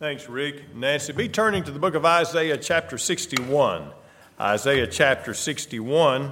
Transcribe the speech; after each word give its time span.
Thanks, 0.00 0.28
Rick. 0.28 0.76
Nancy, 0.76 1.12
be 1.12 1.28
turning 1.28 1.64
to 1.64 1.72
the 1.72 1.80
book 1.80 1.96
of 1.96 2.04
Isaiah, 2.04 2.56
chapter 2.56 2.98
61. 2.98 3.90
Isaiah, 4.38 4.86
chapter 4.86 5.34
61. 5.34 6.30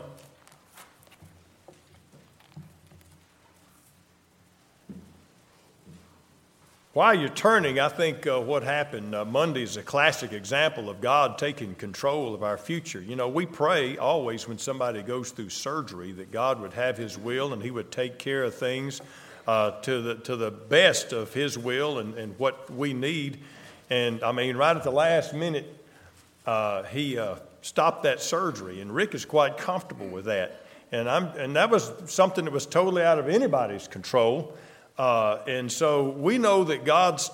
While 6.93 7.15
you're 7.17 7.29
turning, 7.29 7.81
I 7.81 7.89
think 7.89 8.29
uh, 8.29 8.41
what 8.41 8.63
happened 8.63 9.17
uh, 9.17 9.25
Monday 9.25 9.64
is 9.64 9.77
a 9.77 9.83
classic 9.83 10.33
example 10.33 10.89
of 10.89 11.01
God 11.01 11.37
taking 11.37 11.75
control 11.75 12.37
of 12.37 12.45
our 12.45 12.57
future. 12.57 13.03
You 13.03 13.17
know, 13.17 13.27
we 13.27 13.46
pray 13.46 13.96
always 13.98 14.46
when 14.46 14.59
somebody 14.59 15.03
goes 15.03 15.33
through 15.33 15.48
surgery 15.48 16.12
that 16.12 16.30
God 16.30 16.61
would 16.61 16.75
have 16.75 16.96
His 16.96 17.19
will 17.19 17.53
and 17.53 17.61
He 17.61 17.73
would 17.73 17.91
take 17.91 18.21
care 18.21 18.45
of 18.45 18.55
things 18.55 19.01
uh, 19.48 19.73
to, 19.80 20.03
the, 20.03 20.14
to 20.14 20.37
the 20.37 20.53
best 20.53 21.12
of 21.12 21.35
His 21.35 21.59
will 21.59 21.98
and, 21.98 22.14
and 22.14 22.39
what 22.39 22.71
we 22.71 22.95
need. 22.95 23.41
And 23.91 24.23
I 24.23 24.32
mean, 24.32 24.57
right 24.57 24.77
at 24.77 24.82
the 24.82 24.91
last 24.91 25.34
minute, 25.34 25.67
uh, 26.46 26.82
He 26.85 27.18
uh, 27.18 27.36
stopped 27.63 28.03
that 28.04 28.21
surgery, 28.21 28.81
and 28.81 28.95
Rick 28.95 29.14
is 29.14 29.25
quite 29.25 29.57
comfortable 29.57 30.09
with 30.09 30.26
that. 30.26 30.62
And, 30.93 31.09
I'm, 31.09 31.26
and 31.36 31.57
that 31.57 31.71
was 31.71 31.93
something 32.06 32.45
that 32.45 32.53
was 32.53 32.67
totally 32.67 33.03
out 33.03 33.19
of 33.19 33.28
anybody's 33.28 33.89
control. 33.89 34.55
Uh, 34.97 35.39
and 35.47 35.70
so 35.70 36.11
we 36.11 36.39
know 36.39 36.64
that 36.64 36.84
God's 36.84 37.31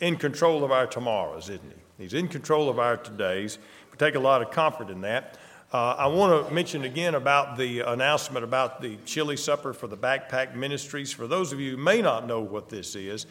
in 0.00 0.16
control 0.16 0.64
of 0.64 0.72
our 0.72 0.86
tomorrows, 0.86 1.48
isn't 1.48 1.62
He? 1.62 2.02
He's 2.02 2.14
in 2.14 2.28
control 2.28 2.68
of 2.68 2.78
our 2.78 2.96
todays. 2.96 3.58
We 3.90 3.96
take 3.98 4.16
a 4.16 4.20
lot 4.20 4.42
of 4.42 4.50
comfort 4.50 4.90
in 4.90 5.00
that. 5.02 5.38
Uh, 5.72 5.94
I 5.98 6.06
want 6.06 6.46
to 6.46 6.54
mention 6.54 6.84
again 6.84 7.14
about 7.14 7.56
the 7.56 7.80
announcement 7.80 8.44
about 8.44 8.80
the 8.80 8.96
chili 9.04 9.36
supper 9.36 9.72
for 9.72 9.86
the 9.86 9.96
backpack 9.96 10.54
ministries. 10.54 11.12
For 11.12 11.26
those 11.26 11.52
of 11.52 11.58
you 11.58 11.72
who 11.72 11.76
may 11.76 12.02
not 12.02 12.26
know 12.26 12.40
what 12.40 12.68
this 12.68 12.94
is, 12.94 13.26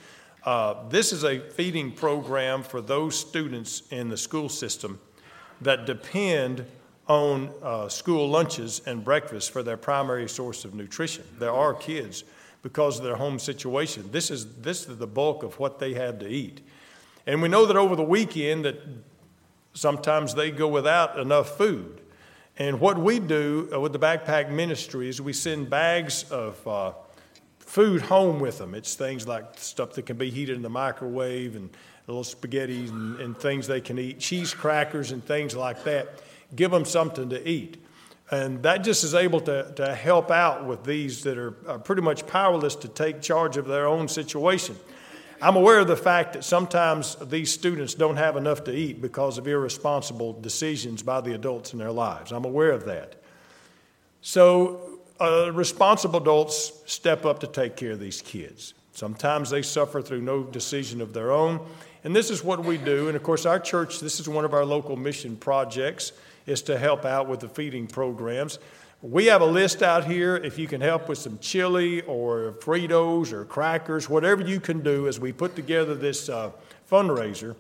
uh, 0.45 0.87
this 0.89 1.13
is 1.13 1.23
a 1.23 1.39
feeding 1.39 1.91
program 1.91 2.63
for 2.63 2.81
those 2.81 3.17
students 3.17 3.83
in 3.91 4.09
the 4.09 4.17
school 4.17 4.49
system 4.49 4.99
that 5.61 5.85
depend 5.85 6.65
on 7.07 7.49
uh, 7.61 7.87
school 7.89 8.29
lunches 8.29 8.81
and 8.85 9.03
breakfast 9.03 9.51
for 9.51 9.63
their 9.63 9.77
primary 9.77 10.27
source 10.27 10.65
of 10.65 10.73
nutrition. 10.73 11.23
There 11.39 11.51
are 11.51 11.73
kids 11.73 12.23
because 12.61 12.97
of 12.97 13.05
their 13.05 13.15
home 13.15 13.39
situation. 13.39 14.09
This 14.11 14.31
is, 14.31 14.55
this 14.55 14.87
is 14.87 14.97
the 14.97 15.07
bulk 15.07 15.43
of 15.43 15.59
what 15.59 15.79
they 15.79 15.93
have 15.93 16.19
to 16.19 16.27
eat. 16.27 16.61
And 17.27 17.41
we 17.41 17.49
know 17.49 17.65
that 17.65 17.75
over 17.77 17.95
the 17.95 18.03
weekend 18.03 18.65
that 18.65 18.81
sometimes 19.73 20.35
they 20.35 20.51
go 20.51 20.67
without 20.67 21.19
enough 21.19 21.57
food. 21.57 22.01
And 22.57 22.79
what 22.79 22.97
we 22.97 23.19
do 23.19 23.69
uh, 23.73 23.79
with 23.79 23.93
the 23.93 23.99
backpack 23.99 24.49
ministry 24.49 25.09
is 25.09 25.21
we 25.21 25.33
send 25.33 25.69
bags 25.69 26.23
of 26.29 26.67
uh, 26.67 26.93
food 27.73 28.03
home 28.03 28.39
with 28.39 28.59
them. 28.59 28.75
It's 28.75 28.93
things 28.93 29.27
like 29.27 29.45
stuff 29.55 29.93
that 29.93 30.05
can 30.05 30.15
be 30.15 30.29
heated 30.29 30.55
in 30.55 30.61
the 30.61 30.69
microwave 30.69 31.55
and 31.55 31.71
little 32.05 32.23
spaghetti 32.23 32.85
and, 32.85 33.19
and 33.19 33.35
things 33.35 33.65
they 33.65 33.81
can 33.81 33.97
eat, 33.97 34.19
cheese 34.19 34.53
crackers 34.53 35.11
and 35.11 35.25
things 35.25 35.55
like 35.55 35.83
that. 35.85 36.21
Give 36.55 36.69
them 36.69 36.85
something 36.85 37.29
to 37.29 37.49
eat. 37.49 37.83
And 38.29 38.61
that 38.61 38.83
just 38.83 39.03
is 39.03 39.15
able 39.15 39.41
to, 39.41 39.73
to 39.77 39.95
help 39.95 40.29
out 40.29 40.67
with 40.67 40.83
these 40.83 41.23
that 41.23 41.39
are, 41.39 41.55
are 41.67 41.79
pretty 41.79 42.03
much 42.03 42.27
powerless 42.27 42.75
to 42.75 42.87
take 42.87 43.23
charge 43.23 43.57
of 43.57 43.65
their 43.65 43.87
own 43.87 44.07
situation. 44.07 44.75
I'm 45.41 45.55
aware 45.55 45.79
of 45.79 45.87
the 45.87 45.97
fact 45.97 46.33
that 46.33 46.43
sometimes 46.43 47.15
these 47.15 47.51
students 47.51 47.95
don't 47.95 48.17
have 48.17 48.37
enough 48.37 48.65
to 48.65 48.71
eat 48.71 49.01
because 49.01 49.39
of 49.39 49.47
irresponsible 49.47 50.33
decisions 50.33 51.01
by 51.01 51.21
the 51.21 51.33
adults 51.33 51.73
in 51.73 51.79
their 51.79 51.91
lives. 51.91 52.31
I'm 52.31 52.45
aware 52.45 52.71
of 52.71 52.85
that. 52.85 53.15
So, 54.21 54.92
uh, 55.19 55.51
responsible 55.53 56.19
adults 56.19 56.73
step 56.85 57.25
up 57.25 57.39
to 57.39 57.47
take 57.47 57.75
care 57.75 57.91
of 57.91 57.99
these 57.99 58.21
kids. 58.21 58.73
Sometimes 58.93 59.49
they 59.49 59.61
suffer 59.61 60.01
through 60.01 60.21
no 60.21 60.43
decision 60.43 61.01
of 61.01 61.13
their 61.13 61.31
own. 61.31 61.59
And 62.03 62.15
this 62.15 62.29
is 62.29 62.43
what 62.43 62.63
we 62.63 62.77
do. 62.77 63.07
And 63.07 63.15
of 63.15 63.23
course, 63.23 63.45
our 63.45 63.59
church, 63.59 63.99
this 63.99 64.19
is 64.19 64.27
one 64.27 64.45
of 64.45 64.53
our 64.53 64.65
local 64.65 64.95
mission 64.95 65.35
projects 65.35 66.11
is 66.45 66.61
to 66.63 66.77
help 66.77 67.05
out 67.05 67.27
with 67.27 67.39
the 67.39 67.47
feeding 67.47 67.87
programs. 67.87 68.59
We 69.01 69.25
have 69.25 69.41
a 69.41 69.45
list 69.45 69.81
out 69.81 70.05
here 70.05 70.37
if 70.37 70.57
you 70.57 70.67
can 70.67 70.81
help 70.81 71.09
with 71.09 71.17
some 71.17 71.37
chili 71.39 72.01
or 72.01 72.53
Fritos 72.59 73.31
or 73.31 73.45
crackers, 73.45 74.09
whatever 74.09 74.41
you 74.43 74.59
can 74.59 74.81
do 74.81 75.07
as 75.07 75.19
we 75.19 75.31
put 75.31 75.55
together 75.55 75.95
this 75.95 76.29
uh, 76.29 76.51
fundraiser. 76.89 77.55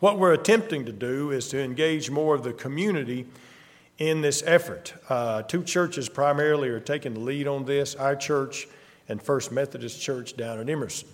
What 0.00 0.18
we're 0.18 0.32
attempting 0.32 0.84
to 0.86 0.92
do 0.92 1.30
is 1.30 1.48
to 1.48 1.60
engage 1.60 2.10
more 2.10 2.34
of 2.34 2.42
the 2.42 2.52
community 2.52 3.26
in 3.98 4.20
this 4.20 4.42
effort. 4.46 4.94
Uh, 5.08 5.42
two 5.42 5.62
churches 5.62 6.08
primarily 6.08 6.68
are 6.68 6.80
taking 6.80 7.14
the 7.14 7.20
lead 7.20 7.46
on 7.46 7.64
this 7.64 7.94
our 7.94 8.16
church 8.16 8.66
and 9.08 9.22
First 9.22 9.52
Methodist 9.52 10.00
Church 10.00 10.36
down 10.36 10.58
at 10.58 10.68
Emerson. 10.68 11.08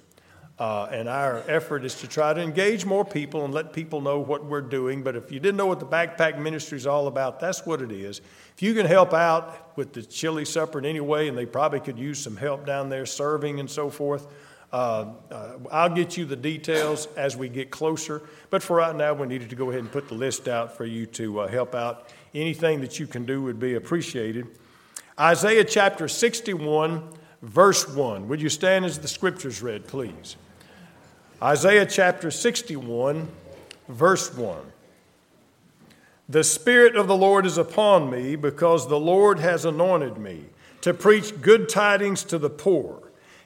Uh, 0.58 0.88
and 0.90 1.08
our 1.08 1.44
effort 1.46 1.84
is 1.84 1.94
to 1.94 2.08
try 2.08 2.34
to 2.34 2.40
engage 2.40 2.84
more 2.84 3.04
people 3.04 3.44
and 3.44 3.54
let 3.54 3.72
people 3.72 4.00
know 4.00 4.18
what 4.18 4.44
we're 4.44 4.60
doing. 4.60 5.04
But 5.04 5.14
if 5.14 5.30
you 5.30 5.38
didn't 5.38 5.56
know 5.56 5.66
what 5.66 5.78
the 5.78 5.86
backpack 5.86 6.36
ministry 6.36 6.76
is 6.76 6.86
all 6.86 7.06
about, 7.06 7.38
that's 7.38 7.64
what 7.64 7.80
it 7.80 7.92
is. 7.92 8.20
If 8.56 8.62
you 8.62 8.74
can 8.74 8.84
help 8.84 9.14
out 9.14 9.76
with 9.76 9.92
the 9.92 10.02
chili 10.02 10.44
supper 10.44 10.80
in 10.80 10.84
any 10.84 11.00
way, 11.00 11.28
and 11.28 11.38
they 11.38 11.46
probably 11.46 11.78
could 11.78 11.96
use 11.96 12.18
some 12.18 12.36
help 12.36 12.66
down 12.66 12.88
there 12.88 13.06
serving 13.06 13.60
and 13.60 13.70
so 13.70 13.88
forth, 13.88 14.26
uh, 14.72 15.06
uh, 15.30 15.52
I'll 15.70 15.94
get 15.94 16.16
you 16.16 16.26
the 16.26 16.36
details 16.36 17.06
as 17.16 17.36
we 17.36 17.48
get 17.48 17.70
closer. 17.70 18.22
But 18.50 18.62
for 18.62 18.76
right 18.76 18.94
now, 18.94 19.14
we 19.14 19.26
needed 19.26 19.50
to 19.50 19.56
go 19.56 19.70
ahead 19.70 19.80
and 19.80 19.90
put 19.90 20.08
the 20.08 20.14
list 20.14 20.46
out 20.46 20.76
for 20.76 20.84
you 20.84 21.06
to 21.06 21.40
uh, 21.40 21.48
help 21.48 21.74
out. 21.74 22.08
Anything 22.34 22.80
that 22.82 22.98
you 22.98 23.06
can 23.06 23.24
do 23.24 23.42
would 23.42 23.58
be 23.58 23.74
appreciated. 23.74 24.46
Isaiah 25.18 25.64
chapter 25.64 26.06
61, 26.06 27.02
verse 27.42 27.88
1. 27.88 28.28
Would 28.28 28.42
you 28.42 28.50
stand 28.50 28.84
as 28.84 28.98
the 28.98 29.08
scriptures 29.08 29.62
read, 29.62 29.86
please? 29.86 30.36
Isaiah 31.42 31.86
chapter 31.86 32.30
61, 32.30 33.26
verse 33.88 34.34
1. 34.34 34.58
The 36.28 36.44
Spirit 36.44 36.94
of 36.94 37.08
the 37.08 37.16
Lord 37.16 37.46
is 37.46 37.56
upon 37.56 38.10
me 38.10 38.36
because 38.36 38.86
the 38.86 39.00
Lord 39.00 39.38
has 39.38 39.64
anointed 39.64 40.18
me 40.18 40.44
to 40.82 40.92
preach 40.92 41.40
good 41.40 41.70
tidings 41.70 42.22
to 42.24 42.38
the 42.38 42.50
poor. 42.50 43.07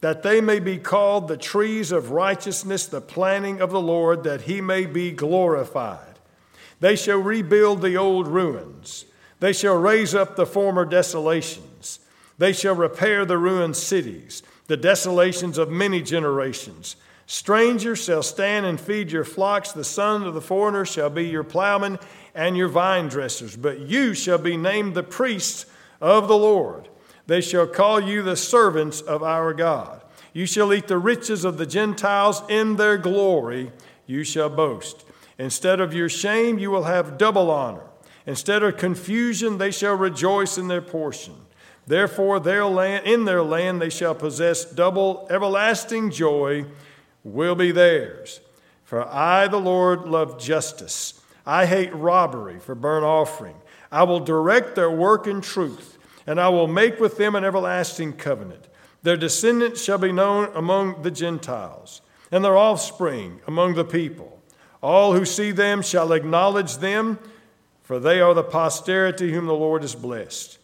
that 0.00 0.22
they 0.22 0.40
may 0.40 0.58
be 0.58 0.78
called 0.78 1.28
the 1.28 1.36
trees 1.36 1.92
of 1.92 2.10
righteousness, 2.10 2.86
the 2.86 3.00
planting 3.00 3.60
of 3.60 3.70
the 3.70 3.80
Lord, 3.80 4.24
that 4.24 4.42
he 4.42 4.60
may 4.60 4.86
be 4.86 5.10
glorified. 5.10 6.18
They 6.80 6.96
shall 6.96 7.18
rebuild 7.18 7.82
the 7.82 7.96
old 7.96 8.26
ruins. 8.26 9.04
They 9.40 9.52
shall 9.52 9.76
raise 9.76 10.14
up 10.14 10.36
the 10.36 10.46
former 10.46 10.84
desolations. 10.84 12.00
They 12.38 12.52
shall 12.54 12.74
repair 12.74 13.26
the 13.26 13.36
ruined 13.36 13.76
cities, 13.76 14.42
the 14.66 14.78
desolations 14.78 15.58
of 15.58 15.70
many 15.70 16.00
generations. 16.00 16.96
Strangers 17.26 18.02
shall 18.02 18.22
stand 18.22 18.66
and 18.66 18.80
feed 18.80 19.12
your 19.12 19.24
flocks. 19.24 19.72
The 19.72 19.84
son 19.84 20.24
of 20.24 20.34
the 20.34 20.40
foreigner 20.40 20.84
shall 20.84 21.10
be 21.10 21.28
your 21.28 21.44
plowmen 21.44 21.98
and 22.34 22.56
your 22.56 22.68
vine 22.68 23.08
dressers. 23.08 23.56
But 23.56 23.80
you 23.80 24.14
shall 24.14 24.38
be 24.38 24.56
named 24.56 24.94
the 24.94 25.02
priests 25.02 25.66
of 26.00 26.28
the 26.28 26.36
Lord. 26.36 26.88
They 27.30 27.40
shall 27.40 27.68
call 27.68 28.00
you 28.00 28.22
the 28.22 28.34
servants 28.34 29.00
of 29.00 29.22
our 29.22 29.54
God. 29.54 30.02
You 30.32 30.46
shall 30.46 30.72
eat 30.72 30.88
the 30.88 30.98
riches 30.98 31.44
of 31.44 31.58
the 31.58 31.64
Gentiles 31.66 32.42
in 32.48 32.74
their 32.74 32.98
glory. 32.98 33.70
You 34.04 34.24
shall 34.24 34.50
boast. 34.50 35.04
Instead 35.38 35.78
of 35.78 35.94
your 35.94 36.08
shame, 36.08 36.58
you 36.58 36.72
will 36.72 36.82
have 36.82 37.18
double 37.18 37.48
honor. 37.48 37.84
Instead 38.26 38.64
of 38.64 38.78
confusion, 38.78 39.58
they 39.58 39.70
shall 39.70 39.94
rejoice 39.94 40.58
in 40.58 40.66
their 40.66 40.82
portion. 40.82 41.34
Therefore, 41.86 42.40
their 42.40 42.64
land, 42.64 43.06
in 43.06 43.26
their 43.26 43.44
land 43.44 43.80
they 43.80 43.90
shall 43.90 44.16
possess 44.16 44.64
double 44.64 45.28
everlasting 45.30 46.10
joy 46.10 46.64
will 47.22 47.54
be 47.54 47.70
theirs. 47.70 48.40
For 48.82 49.06
I, 49.06 49.46
the 49.46 49.60
Lord, 49.60 50.00
love 50.00 50.40
justice. 50.40 51.22
I 51.46 51.66
hate 51.66 51.94
robbery 51.94 52.58
for 52.58 52.74
burnt 52.74 53.04
offering. 53.04 53.54
I 53.92 54.02
will 54.02 54.18
direct 54.18 54.74
their 54.74 54.90
work 54.90 55.28
in 55.28 55.40
truth, 55.40 55.96
and 56.26 56.40
I 56.40 56.48
will 56.48 56.66
make 56.68 57.00
with 57.00 57.16
them 57.16 57.34
an 57.34 57.44
everlasting 57.44 58.14
covenant. 58.14 58.66
Their 59.02 59.16
descendants 59.16 59.82
shall 59.82 59.98
be 59.98 60.12
known 60.12 60.50
among 60.54 61.02
the 61.02 61.10
Gentiles, 61.10 62.02
and 62.30 62.44
their 62.44 62.56
offspring 62.56 63.40
among 63.46 63.74
the 63.74 63.84
people. 63.84 64.40
All 64.82 65.14
who 65.14 65.24
see 65.24 65.50
them 65.50 65.82
shall 65.82 66.12
acknowledge 66.12 66.78
them, 66.78 67.18
for 67.82 67.98
they 67.98 68.20
are 68.20 68.34
the 68.34 68.42
posterity 68.42 69.32
whom 69.32 69.46
the 69.46 69.54
Lord 69.54 69.82
has 69.82 69.94
blessed. 69.94 70.58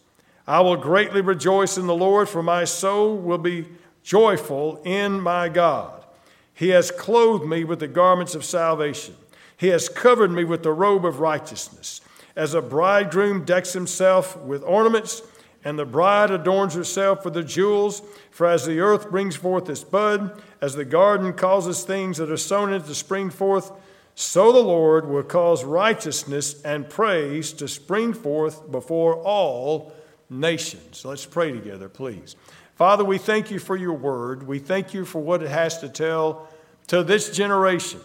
I 0.47 0.61
will 0.61 0.77
greatly 0.77 1.21
rejoice 1.21 1.77
in 1.77 1.87
the 1.87 1.95
Lord, 1.95 2.29
for 2.29 2.41
my 2.41 2.63
soul 2.63 3.17
will 3.17 3.37
be 3.37 3.67
joyful 4.01 4.81
in 4.85 5.19
my 5.19 5.49
God. 5.49 6.05
He 6.53 6.69
has 6.69 6.89
clothed 6.89 7.45
me 7.45 7.63
with 7.63 7.79
the 7.79 7.87
garments 7.87 8.33
of 8.33 8.45
salvation. 8.45 9.15
He 9.57 9.67
has 9.67 9.89
covered 9.89 10.31
me 10.31 10.43
with 10.43 10.63
the 10.63 10.71
robe 10.71 11.05
of 11.05 11.19
righteousness. 11.19 12.01
As 12.35 12.53
a 12.53 12.61
bridegroom 12.61 13.43
decks 13.43 13.73
himself 13.73 14.37
with 14.37 14.63
ornaments, 14.63 15.21
and 15.67 15.77
the 15.77 15.85
bride 15.85 16.31
adorns 16.31 16.75
herself 16.75 17.25
with 17.25 17.33
the 17.33 17.43
jewels. 17.43 18.01
For 18.31 18.47
as 18.47 18.65
the 18.65 18.79
earth 18.79 19.11
brings 19.11 19.35
forth 19.35 19.69
its 19.69 19.83
bud, 19.83 20.41
as 20.61 20.75
the 20.75 20.85
garden 20.85 21.33
causes 21.33 21.83
things 21.83 22.19
that 22.19 22.31
are 22.31 22.37
sown 22.37 22.69
in 22.69 22.79
it 22.79 22.85
to 22.85 22.95
spring 22.95 23.29
forth, 23.29 23.73
so 24.15 24.53
the 24.53 24.59
Lord 24.59 25.09
will 25.09 25.23
cause 25.23 25.65
righteousness 25.65 26.61
and 26.61 26.89
praise 26.89 27.51
to 27.51 27.67
spring 27.67 28.13
forth 28.13 28.71
before 28.71 29.15
all 29.15 29.91
nations. 30.29 31.03
Let's 31.03 31.25
pray 31.25 31.51
together, 31.51 31.89
please. 31.89 32.37
Father, 32.75 33.03
we 33.03 33.17
thank 33.17 33.51
you 33.51 33.59
for 33.59 33.75
your 33.75 33.91
word. 33.91 34.47
We 34.47 34.59
thank 34.59 34.93
you 34.93 35.03
for 35.03 35.21
what 35.21 35.43
it 35.43 35.49
has 35.49 35.79
to 35.79 35.89
tell 35.89 36.47
to 36.87 37.03
this 37.03 37.29
generation, 37.35 37.99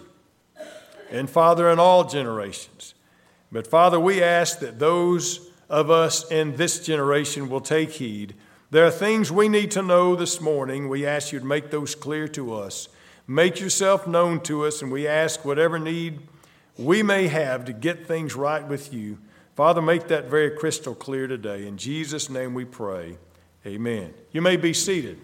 and 1.12 1.31
Father, 1.31 1.70
in 1.70 1.79
all 1.79 2.03
generations. 2.03 2.94
But 3.53 3.69
Father, 3.69 4.00
we 4.00 4.20
ask 4.20 4.58
that 4.58 4.81
those 4.81 5.52
of 5.73 5.91
us 5.91 6.31
in 6.31 6.55
this 6.57 6.85
generation 6.85 7.49
will 7.49 7.63
take 7.63 7.93
heed. 7.93 8.35
There 8.71 8.87
are 8.87 8.91
things 8.91 9.33
we 9.33 9.49
need 9.49 9.71
to 9.73 9.83
know 9.83 10.15
this 10.15 10.39
morning. 10.39 10.89
We 10.89 11.07
ask 11.07 11.33
you 11.33 11.41
to 11.41 11.47
make 11.47 11.71
those 11.71 11.95
clear 11.95 12.29
to 12.29 12.55
us. 12.55 12.89
Make 13.27 13.59
yourself 13.59 14.07
known 14.07 14.41
to 14.43 14.67
us, 14.67 14.83
and 14.83 14.93
we 14.93 15.09
ask 15.09 15.45
whatever 15.45 15.79
need 15.79 16.21
we 16.77 17.03
may 17.03 17.29
have 17.29 17.65
to 17.67 17.73
get 17.73 18.07
things 18.07 18.35
right 18.35 18.67
with 18.67 18.93
you. 18.93 19.19
Father, 19.57 19.83
make 19.83 20.09
that 20.09 20.27
very 20.27 20.51
crystal 20.51 20.95
clear 20.95 21.27
today. 21.27 21.67
In 21.67 21.77
Jesus' 21.77 22.29
name 22.29 22.55
we 22.55 22.65
pray. 22.65 23.17
Amen. 23.67 24.13
You 24.31 24.43
may 24.43 24.57
be 24.57 24.73
seated. 24.73 25.19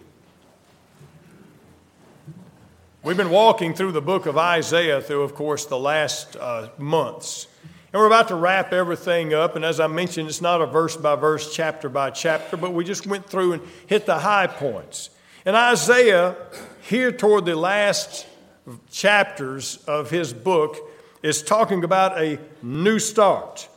We've 3.03 3.17
been 3.17 3.31
walking 3.31 3.75
through 3.75 3.93
the 3.93 4.03
book 4.03 4.27
of 4.27 4.37
Isaiah 4.37 5.01
through, 5.01 5.23
of 5.23 5.35
course, 5.35 5.67
the 5.67 5.79
last 5.79 6.37
uh, 6.37 6.69
months. 6.79 7.49
And 7.93 8.01
we're 8.01 8.07
about 8.07 8.29
to 8.29 8.35
wrap 8.35 8.73
everything 8.73 9.33
up. 9.33 9.57
And 9.57 9.65
as 9.65 9.81
I 9.81 9.87
mentioned, 9.87 10.29
it's 10.29 10.43
not 10.43 10.61
a 10.61 10.67
verse 10.67 10.97
by 10.97 11.17
verse, 11.17 11.55
chapter 11.55 11.89
by 11.89 12.11
chapter, 12.11 12.57
but 12.57 12.75
we 12.75 12.85
just 12.85 13.07
went 13.07 13.27
through 13.27 13.55
and 13.55 13.63
hit 13.87 14.05
the 14.05 14.19
high 14.19 14.47
points. 14.47 15.11
And 15.47 15.57
Isaiah, 15.57 16.37
here 16.83 17.11
toward 17.11 17.47
the 17.47 17.57
last 17.57 18.27
chapters 18.91 19.79
of 19.87 20.11
his 20.11 20.35
book, 20.35 20.77
is 21.23 21.43
talking 21.43 21.83
about 21.83 22.19
a 22.19 22.39
new 22.63 22.99
start. 22.99 23.69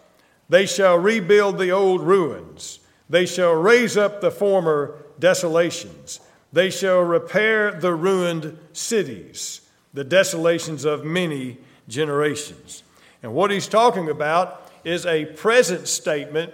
They 0.49 0.65
shall 0.65 0.97
rebuild 0.97 1.57
the 1.57 1.71
old 1.71 2.01
ruins, 2.01 2.79
they 3.09 3.25
shall 3.25 3.53
raise 3.53 3.95
up 3.97 4.21
the 4.21 4.31
former 4.31 4.97
desolations. 5.19 6.19
They 6.53 6.69
shall 6.69 6.99
repair 6.99 7.71
the 7.71 7.93
ruined 7.93 8.57
cities, 8.73 9.61
the 9.93 10.03
desolations 10.03 10.83
of 10.83 11.05
many 11.05 11.57
generations. 11.87 12.83
And 13.23 13.33
what 13.33 13.51
he's 13.51 13.67
talking 13.67 14.09
about 14.09 14.71
is 14.83 15.05
a 15.05 15.25
present 15.25 15.87
statement 15.87 16.53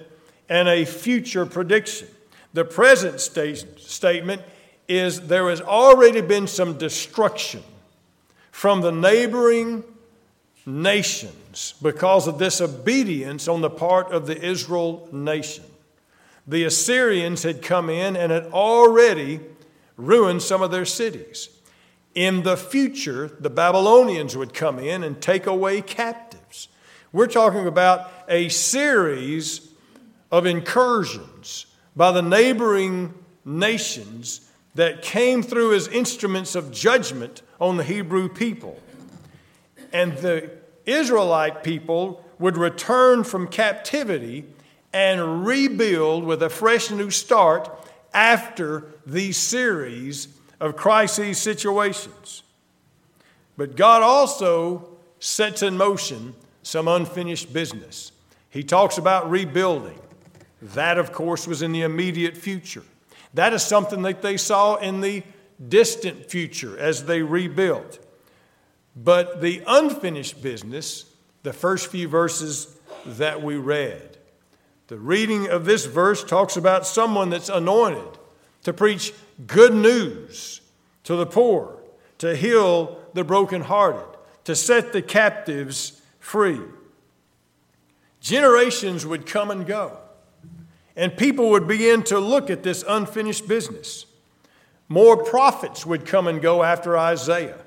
and 0.49 0.67
a 0.67 0.85
future 0.85 1.45
prediction. 1.45 2.07
The 2.53 2.65
present 2.65 3.19
state, 3.19 3.65
statement 3.77 4.41
is 4.87 5.27
there 5.27 5.49
has 5.49 5.61
already 5.61 6.21
been 6.21 6.47
some 6.47 6.77
destruction 6.77 7.63
from 8.51 8.81
the 8.81 8.91
neighboring 8.91 9.83
nations 10.65 11.75
because 11.81 12.27
of 12.27 12.37
disobedience 12.37 13.47
on 13.47 13.61
the 13.61 13.69
part 13.69 14.11
of 14.11 14.27
the 14.27 14.41
Israel 14.41 15.07
nation. 15.11 15.63
The 16.47 16.63
Assyrians 16.63 17.43
had 17.43 17.61
come 17.61 17.89
in 17.89 18.15
and 18.15 18.31
had 18.31 18.45
already 18.47 19.39
ruined 19.97 20.41
some 20.41 20.61
of 20.61 20.71
their 20.71 20.85
cities. 20.85 21.49
In 22.15 22.43
the 22.43 22.57
future, 22.57 23.27
the 23.39 23.49
Babylonians 23.49 24.35
would 24.35 24.53
come 24.53 24.79
in 24.79 25.03
and 25.03 25.21
take 25.21 25.45
away 25.45 25.81
captives. 25.81 26.26
We're 27.13 27.27
talking 27.27 27.67
about 27.67 28.11
a 28.27 28.49
series 28.49 29.71
of 30.29 30.45
incursions 30.45 31.65
by 31.95 32.11
the 32.11 32.21
neighboring 32.21 33.13
nations 33.45 34.51
that 34.75 35.01
came 35.01 35.41
through 35.41 35.73
as 35.73 35.87
instruments 35.87 36.53
of 36.53 36.69
judgment 36.69 37.43
on 37.61 37.77
the 37.77 37.85
Hebrew 37.85 38.27
people. 38.27 38.77
And 39.93 40.17
the 40.17 40.51
Israelite 40.85 41.63
people 41.63 42.25
would 42.39 42.57
return 42.57 43.23
from 43.23 43.47
captivity 43.47 44.45
and 44.91 45.45
rebuild 45.45 46.25
with 46.25 46.43
a 46.43 46.49
fresh 46.49 46.91
new 46.91 47.09
start 47.09 47.69
after 48.13 48.85
these 49.05 49.37
series 49.37 50.27
of 50.59 50.75
crises 50.75 51.37
situations. 51.37 52.43
But 53.55 53.77
God 53.77 54.03
also 54.03 54.89
sets 55.19 55.63
in 55.63 55.77
motion 55.77 56.35
some 56.67 56.89
unfinished 56.89 57.53
business. 57.53 58.11
He 58.49 58.61
talks 58.61 58.97
about 58.97 59.29
rebuilding. 59.31 59.97
That, 60.61 60.97
of 60.97 61.13
course, 61.13 61.47
was 61.47 61.61
in 61.61 61.71
the 61.71 61.83
immediate 61.83 62.35
future. 62.35 62.83
That 63.33 63.53
is 63.53 63.63
something 63.63 64.01
that 64.01 64.21
they 64.21 64.35
saw 64.35 64.75
in 64.75 64.99
the 64.99 65.23
distant 65.65 66.29
future 66.29 66.77
as 66.77 67.05
they 67.05 67.21
rebuilt. 67.21 68.05
But 68.97 69.39
the 69.39 69.63
unfinished 69.65 70.41
business, 70.41 71.05
the 71.43 71.53
first 71.53 71.87
few 71.87 72.09
verses 72.09 72.77
that 73.05 73.41
we 73.41 73.55
read, 73.55 74.17
the 74.87 74.97
reading 74.97 75.47
of 75.47 75.63
this 75.63 75.85
verse 75.85 76.21
talks 76.21 76.57
about 76.57 76.85
someone 76.85 77.29
that's 77.29 77.49
anointed 77.49 78.17
to 78.63 78.73
preach 78.73 79.13
good 79.45 79.73
news 79.73 80.59
to 81.05 81.15
the 81.15 81.25
poor, 81.25 81.77
to 82.17 82.35
heal 82.35 82.99
the 83.13 83.23
brokenhearted, 83.23 84.17
to 84.43 84.53
set 84.53 84.91
the 84.91 85.01
captives 85.01 85.96
free. 86.19 86.59
Generations 88.19 89.05
would 89.05 89.25
come 89.25 89.51
and 89.51 89.65
go, 89.65 89.97
and 90.95 91.15
people 91.15 91.49
would 91.51 91.67
begin 91.67 92.03
to 92.03 92.19
look 92.19 92.49
at 92.49 92.63
this 92.63 92.83
unfinished 92.87 93.47
business. 93.47 94.05
More 94.89 95.23
prophets 95.23 95.85
would 95.85 96.05
come 96.05 96.27
and 96.27 96.41
go 96.41 96.63
after 96.63 96.97
Isaiah, 96.97 97.59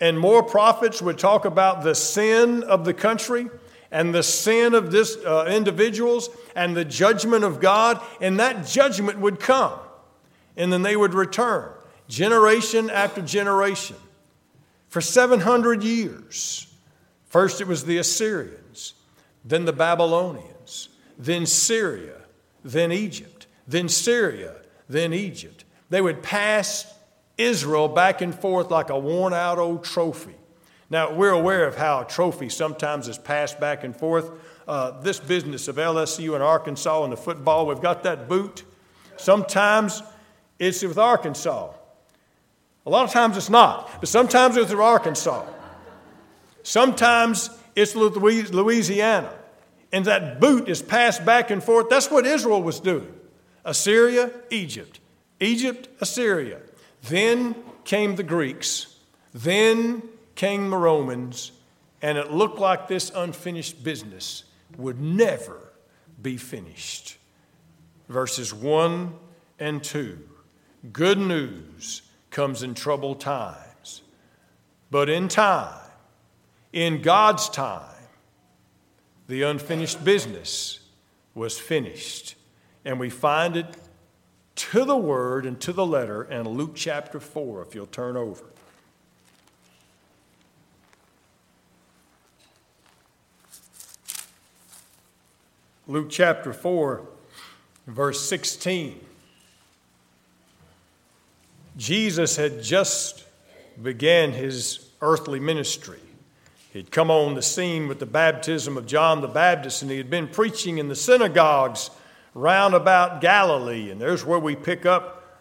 and 0.00 0.18
more 0.18 0.42
prophets 0.42 1.00
would 1.00 1.18
talk 1.18 1.44
about 1.44 1.82
the 1.82 1.94
sin 1.94 2.62
of 2.64 2.84
the 2.84 2.94
country 2.94 3.48
and 3.90 4.14
the 4.14 4.22
sin 4.22 4.74
of 4.74 4.90
this 4.90 5.16
uh, 5.16 5.46
individuals 5.48 6.30
and 6.56 6.76
the 6.76 6.84
judgment 6.84 7.44
of 7.44 7.60
God, 7.60 8.00
and 8.20 8.40
that 8.40 8.66
judgment 8.66 9.18
would 9.18 9.38
come 9.38 9.78
and 10.56 10.72
then 10.72 10.82
they 10.82 10.96
would 10.96 11.14
return 11.14 11.70
generation 12.08 12.90
after 12.90 13.22
generation 13.22 13.96
for 14.88 15.00
700 15.00 15.82
years. 15.82 16.66
First, 17.32 17.62
it 17.62 17.66
was 17.66 17.86
the 17.86 17.96
Assyrians, 17.96 18.92
then 19.42 19.64
the 19.64 19.72
Babylonians, 19.72 20.90
then 21.16 21.46
Syria, 21.46 22.16
then 22.62 22.92
Egypt, 22.92 23.46
then 23.66 23.88
Syria, 23.88 24.56
then 24.86 25.14
Egypt. 25.14 25.64
They 25.88 26.02
would 26.02 26.22
pass 26.22 26.94
Israel 27.38 27.88
back 27.88 28.20
and 28.20 28.34
forth 28.34 28.70
like 28.70 28.90
a 28.90 28.98
worn 28.98 29.32
out 29.32 29.58
old 29.58 29.82
trophy. 29.82 30.34
Now, 30.90 31.14
we're 31.14 31.30
aware 31.30 31.66
of 31.66 31.74
how 31.74 32.02
a 32.02 32.04
trophy 32.04 32.50
sometimes 32.50 33.08
is 33.08 33.16
passed 33.16 33.58
back 33.58 33.82
and 33.82 33.96
forth. 33.96 34.30
Uh, 34.68 35.00
this 35.00 35.18
business 35.18 35.68
of 35.68 35.76
LSU 35.76 36.34
and 36.34 36.42
Arkansas 36.42 37.02
and 37.02 37.10
the 37.10 37.16
football, 37.16 37.66
we've 37.66 37.80
got 37.80 38.02
that 38.02 38.28
boot. 38.28 38.62
Sometimes 39.16 40.02
it's 40.58 40.82
with 40.82 40.98
Arkansas. 40.98 41.72
A 42.84 42.90
lot 42.90 43.04
of 43.04 43.10
times 43.10 43.38
it's 43.38 43.48
not, 43.48 43.90
but 44.00 44.10
sometimes 44.10 44.58
it's 44.58 44.70
with 44.70 44.80
Arkansas. 44.80 45.46
Sometimes 46.62 47.50
it's 47.74 47.94
Louisiana. 47.94 49.34
And 49.92 50.06
that 50.06 50.40
boot 50.40 50.68
is 50.68 50.80
passed 50.80 51.24
back 51.24 51.50
and 51.50 51.62
forth. 51.62 51.88
That's 51.90 52.10
what 52.10 52.26
Israel 52.26 52.62
was 52.62 52.80
doing 52.80 53.12
Assyria, 53.64 54.30
Egypt. 54.50 55.00
Egypt, 55.40 55.88
Assyria. 56.00 56.60
Then 57.02 57.54
came 57.84 58.16
the 58.16 58.22
Greeks. 58.22 58.96
Then 59.34 60.02
came 60.34 60.70
the 60.70 60.78
Romans. 60.78 61.52
And 62.00 62.16
it 62.16 62.32
looked 62.32 62.58
like 62.58 62.88
this 62.88 63.10
unfinished 63.14 63.84
business 63.84 64.44
would 64.76 65.00
never 65.00 65.72
be 66.20 66.36
finished. 66.36 67.18
Verses 68.08 68.54
1 68.54 69.14
and 69.58 69.82
2. 69.82 70.18
Good 70.92 71.18
news 71.18 72.02
comes 72.30 72.62
in 72.62 72.74
troubled 72.74 73.20
times. 73.20 74.02
But 74.90 75.08
in 75.08 75.28
time, 75.28 75.81
in 76.72 77.02
God's 77.02 77.48
time, 77.48 77.88
the 79.28 79.42
unfinished 79.42 80.04
business 80.04 80.80
was 81.34 81.58
finished. 81.58 82.34
And 82.84 82.98
we 82.98 83.10
find 83.10 83.56
it 83.56 83.66
to 84.54 84.84
the 84.84 84.96
word 84.96 85.46
and 85.46 85.60
to 85.60 85.72
the 85.72 85.86
letter 85.86 86.24
in 86.24 86.48
Luke 86.48 86.72
chapter 86.74 87.20
4, 87.20 87.62
if 87.62 87.74
you'll 87.74 87.86
turn 87.86 88.16
over. 88.16 88.44
Luke 95.86 96.10
chapter 96.10 96.52
4, 96.52 97.06
verse 97.86 98.28
16. 98.28 99.00
Jesus 101.76 102.36
had 102.36 102.62
just 102.62 103.24
began 103.82 104.32
his 104.32 104.90
earthly 105.00 105.40
ministry. 105.40 105.98
He'd 106.72 106.90
come 106.90 107.10
on 107.10 107.34
the 107.34 107.42
scene 107.42 107.86
with 107.86 107.98
the 107.98 108.06
baptism 108.06 108.78
of 108.78 108.86
John 108.86 109.20
the 109.20 109.28
Baptist, 109.28 109.82
and 109.82 109.90
he 109.90 109.98
had 109.98 110.08
been 110.08 110.26
preaching 110.26 110.78
in 110.78 110.88
the 110.88 110.96
synagogues 110.96 111.90
round 112.34 112.72
about 112.72 113.20
Galilee. 113.20 113.90
And 113.90 114.00
there's 114.00 114.24
where 114.24 114.38
we 114.38 114.56
pick 114.56 114.86
up 114.86 115.38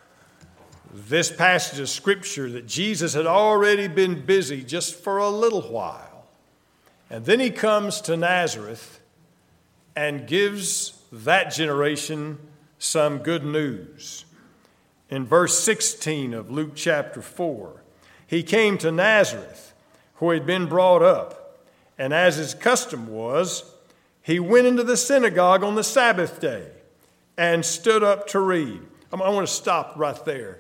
this 0.94 1.32
passage 1.32 1.80
of 1.80 1.90
Scripture 1.90 2.50
that 2.50 2.68
Jesus 2.68 3.14
had 3.14 3.26
already 3.26 3.88
been 3.88 4.26
busy 4.26 4.62
just 4.62 4.94
for 4.94 5.20
a 5.20 5.30
little 5.30 5.62
while. 5.62 6.28
And 7.10 7.24
then 7.24 7.40
he 7.40 7.50
comes 7.50 8.02
to 8.02 8.18
Nazareth 8.18 9.00
and 9.96 10.28
gives 10.28 11.02
that 11.14 11.54
generation 11.54 12.40
some 12.78 13.20
good 13.20 13.46
news. 13.46 14.26
In 15.10 15.26
verse 15.26 15.58
16 15.60 16.34
of 16.34 16.52
Luke 16.52 16.72
chapter 16.76 17.22
4, 17.22 17.84
he 18.28 18.44
came 18.44 18.78
to 18.80 18.92
Nazareth, 18.92 19.71
where 20.22 20.36
he'd 20.36 20.46
been 20.46 20.68
brought 20.68 21.02
up, 21.02 21.58
and 21.98 22.14
as 22.14 22.36
his 22.36 22.54
custom 22.54 23.08
was, 23.08 23.64
he 24.22 24.40
went 24.40 24.68
into 24.68 24.84
the 24.84 24.96
synagogue 24.96 25.64
on 25.64 25.74
the 25.74 25.84
Sabbath 25.84 26.40
day 26.40 26.68
and 27.38 27.66
stood 27.66 28.04
up 28.04 28.28
to 28.28 28.40
read. 28.40 28.80
I 29.12 29.16
want 29.16 29.48
to 29.48 29.54
stop 29.54 29.94
right 29.96 30.24
there. 30.24 30.60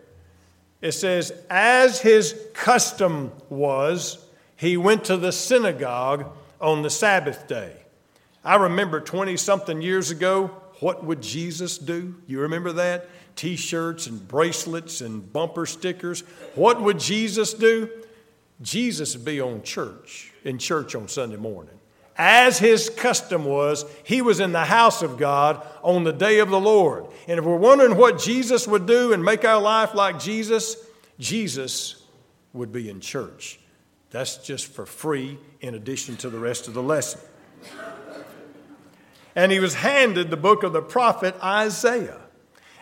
It 0.82 0.94
says, 0.94 1.32
as 1.48 2.02
his 2.02 2.36
custom 2.54 3.32
was, 3.50 4.26
he 4.56 4.78
went 4.78 5.06
to 5.06 5.18
the 5.18 5.32
synagogue 5.32 6.26
on 6.60 6.82
the 6.82 6.90
Sabbath 6.90 7.48
day. 7.48 7.74
I 8.44 8.56
remember 8.56 9.00
20 9.00 9.38
something 9.38 9.80
years 9.80 10.10
ago, 10.10 10.48
what 10.80 11.04
would 11.04 11.22
Jesus 11.22 11.78
do? 11.78 12.16
You 12.26 12.40
remember 12.40 12.72
that? 12.74 13.08
T 13.36 13.56
shirts 13.56 14.08
and 14.08 14.28
bracelets 14.28 15.02
and 15.02 15.32
bumper 15.32 15.68
stickers. 15.68 16.22
What 16.56 16.82
would 16.82 17.00
Jesus 17.00 17.54
do? 17.54 17.88
Jesus 18.62 19.16
would 19.16 19.26
be 19.26 19.42
on 19.42 19.64
church, 19.64 20.32
in 20.44 20.58
church 20.58 20.96
on 20.96 21.08
Sunday 21.08 21.38
morning. 21.38 21.74
As 22.18 22.60
his 22.60 22.90
custom 22.90 23.46
was, 23.46 23.86
he 24.04 24.22
was 24.22 24.40
in 24.40 24.52
the 24.52 24.66
house 24.66 25.02
of 25.02 25.18
God 25.18 25.66
on 25.82 26.04
the 26.04 26.14
day 26.14 26.40
of 26.40 26.50
the 26.50 26.60
Lord. 26.60 27.08
And 27.28 27.40
if 27.40 27.46
we're 27.46 27.56
wondering 27.56 27.98
what 27.98 28.20
Jesus 28.20 28.68
would 28.68 28.86
do 28.86 29.14
and 29.14 29.24
make 29.24 29.44
our 29.46 29.62
life 29.62 29.96
like 29.96 30.20
Jesus, 30.20 30.76
Jesus 31.18 32.06
would 32.54 32.72
be 32.72 32.90
in 32.90 33.00
church. 33.00 33.60
That's 34.12 34.38
just 34.38 34.68
for 34.68 34.86
free 34.86 35.40
in 35.62 35.74
addition 35.74 36.18
to 36.18 36.30
the 36.30 36.38
rest 36.38 36.68
of 36.68 36.74
the 36.74 36.84
lesson 36.84 37.22
and 39.36 39.52
he 39.52 39.60
was 39.60 39.76
handed 39.76 40.30
the 40.30 40.38
book 40.38 40.64
of 40.64 40.74
the 40.74 40.82
prophet 40.82 41.36
Isaiah. 41.44 42.20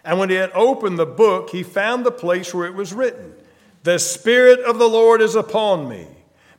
And 0.04 0.18
when 0.18 0.30
he 0.30 0.36
had 0.36 0.52
opened 0.54 0.98
the 0.98 1.06
book, 1.06 1.50
he 1.50 1.64
found 1.64 2.06
the 2.06 2.12
place 2.12 2.54
where 2.54 2.66
it 2.66 2.74
was 2.74 2.94
written 2.94 3.36
The 3.84 3.98
Spirit 3.98 4.60
of 4.62 4.78
the 4.78 4.90
Lord 4.90 5.22
is 5.22 5.36
upon 5.36 5.88
me, 5.88 6.08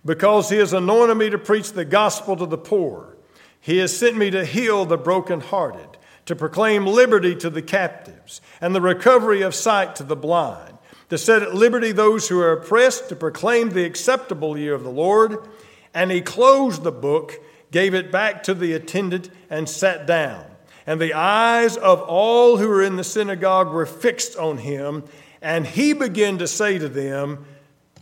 because 0.05 0.51
he 0.51 0.57
has 0.57 0.73
anointed 0.73 1.17
me 1.17 1.31
to 1.31 1.39
preach 1.39 1.73
the 1.73 1.85
gospel 1.85 2.37
to 2.37 2.47
the 2.47 2.59
poor. 2.59 3.17
He 3.61 3.79
has 3.79 3.97
sent 3.97 4.17
me 4.17 4.31
to 4.31 4.45
heal 4.45 4.85
the 4.85 4.97
brokenhearted, 4.97 5.99
to 6.27 6.37
proclaim 6.37 6.87
liberty 6.87 7.35
to 7.37 7.51
the 7.51 7.63
captives, 7.63 8.41
and 8.61 8.75
the 8.75 8.81
recovery 8.81 9.43
of 9.43 9.55
sight 9.55 9.97
to 9.97 10.03
the 10.03 10.17
blind, 10.17 10.79
to 11.11 11.19
set 11.19 11.43
at 11.43 11.55
liberty 11.55 11.93
those 11.93 12.29
who 12.29 12.41
are 12.41 12.53
oppressed, 12.53 13.09
to 13.11 13.17
proclaim 13.17 13.71
the 13.71 13.85
acceptable 13.85 14.57
year 14.57 14.75
of 14.75 14.85
the 14.85 14.91
Lord. 14.91 15.47
And 15.93 16.11
he 16.11 16.21
closed 16.21 16.85
the 16.85 16.93
book 16.93 17.41
gave 17.71 17.95
it 17.95 18.11
back 18.11 18.43
to 18.45 18.55
the 18.55 18.73
attendant, 18.73 19.31
and 19.49 19.69
sat 19.69 20.07
down. 20.07 20.45
And 20.87 21.01
the 21.01 21.15
eyes 21.15 21.77
of 21.77 22.01
all 22.03 22.57
who 22.57 22.69
were 22.69 22.83
in 22.83 22.97
the 22.97 23.05
synagogue 23.05 23.73
were 23.73 23.87
fixed 23.87 24.37
on 24.37 24.59
him, 24.59 25.05
and 25.43 25.67
he 25.67 25.93
began 25.93 26.39
to 26.39 26.47
say 26.47 26.79
to 26.79 26.89
them, 26.89 27.45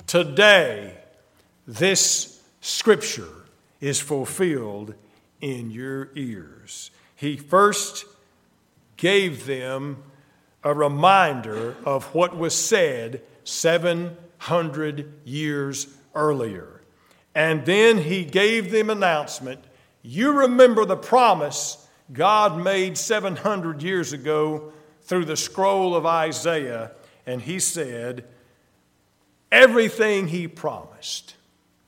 Today, 0.07 0.95
this 1.67 2.43
scripture 2.61 3.45
is 3.81 4.01
fulfilled 4.01 4.95
in 5.41 5.71
your 5.71 6.11
ears. 6.15 6.91
He 7.15 7.37
first 7.37 8.07
gave 8.97 9.47
them 9.47 10.03
a 10.65 10.75
reminder 10.75 11.77
of 11.85 12.15
what 12.15 12.37
was 12.37 12.55
said 12.55 13.23
700 13.45 15.13
years 15.25 15.89
earlier. 16.15 16.83
And 17.35 17.65
then 17.65 17.99
he 17.99 18.25
gave 18.25 18.71
them 18.71 18.91
announcement. 18.91 19.63
You 20.03 20.33
remember 20.33 20.85
the 20.85 20.97
promise 20.97 21.87
God 22.13 22.63
made 22.63 22.97
700 22.99 23.83
years 23.83 24.13
ago 24.13 24.73
through 25.03 25.27
the 25.27 25.37
scroll 25.37 25.95
of 25.95 26.07
Isaiah, 26.07 26.93
and 27.29 27.43
he 27.43 27.61
said, 27.61 28.25
Everything 29.53 30.29
he 30.29 30.49
promised, 30.49 31.37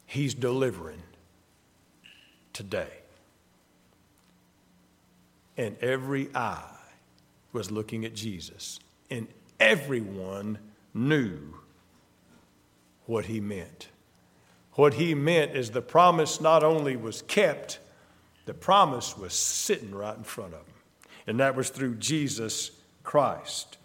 he's 0.04 0.34
delivering 0.34 1.02
today. 2.52 2.92
And 5.56 5.76
every 5.80 6.28
eye 6.34 6.76
was 7.52 7.70
looking 7.70 8.04
at 8.04 8.14
Jesus, 8.14 8.80
and 9.10 9.28
everyone 9.58 10.58
knew 10.92 11.54
what 13.06 13.24
he 13.24 13.40
meant. 13.40 13.88
What 14.74 14.94
he 14.94 15.14
meant 15.14 15.56
is 15.56 15.70
the 15.70 15.82
promise 15.82 16.40
not 16.40 16.62
only 16.62 16.96
was 16.96 17.22
kept, 17.22 17.78
the 18.44 18.54
promise 18.54 19.16
was 19.16 19.32
sitting 19.32 19.94
right 19.94 20.16
in 20.16 20.22
front 20.22 20.52
of 20.52 20.60
him. 20.60 20.74
And 21.26 21.40
that 21.40 21.56
was 21.56 21.70
through 21.70 21.96
Jesus 21.96 22.72
Christ. 23.02 23.78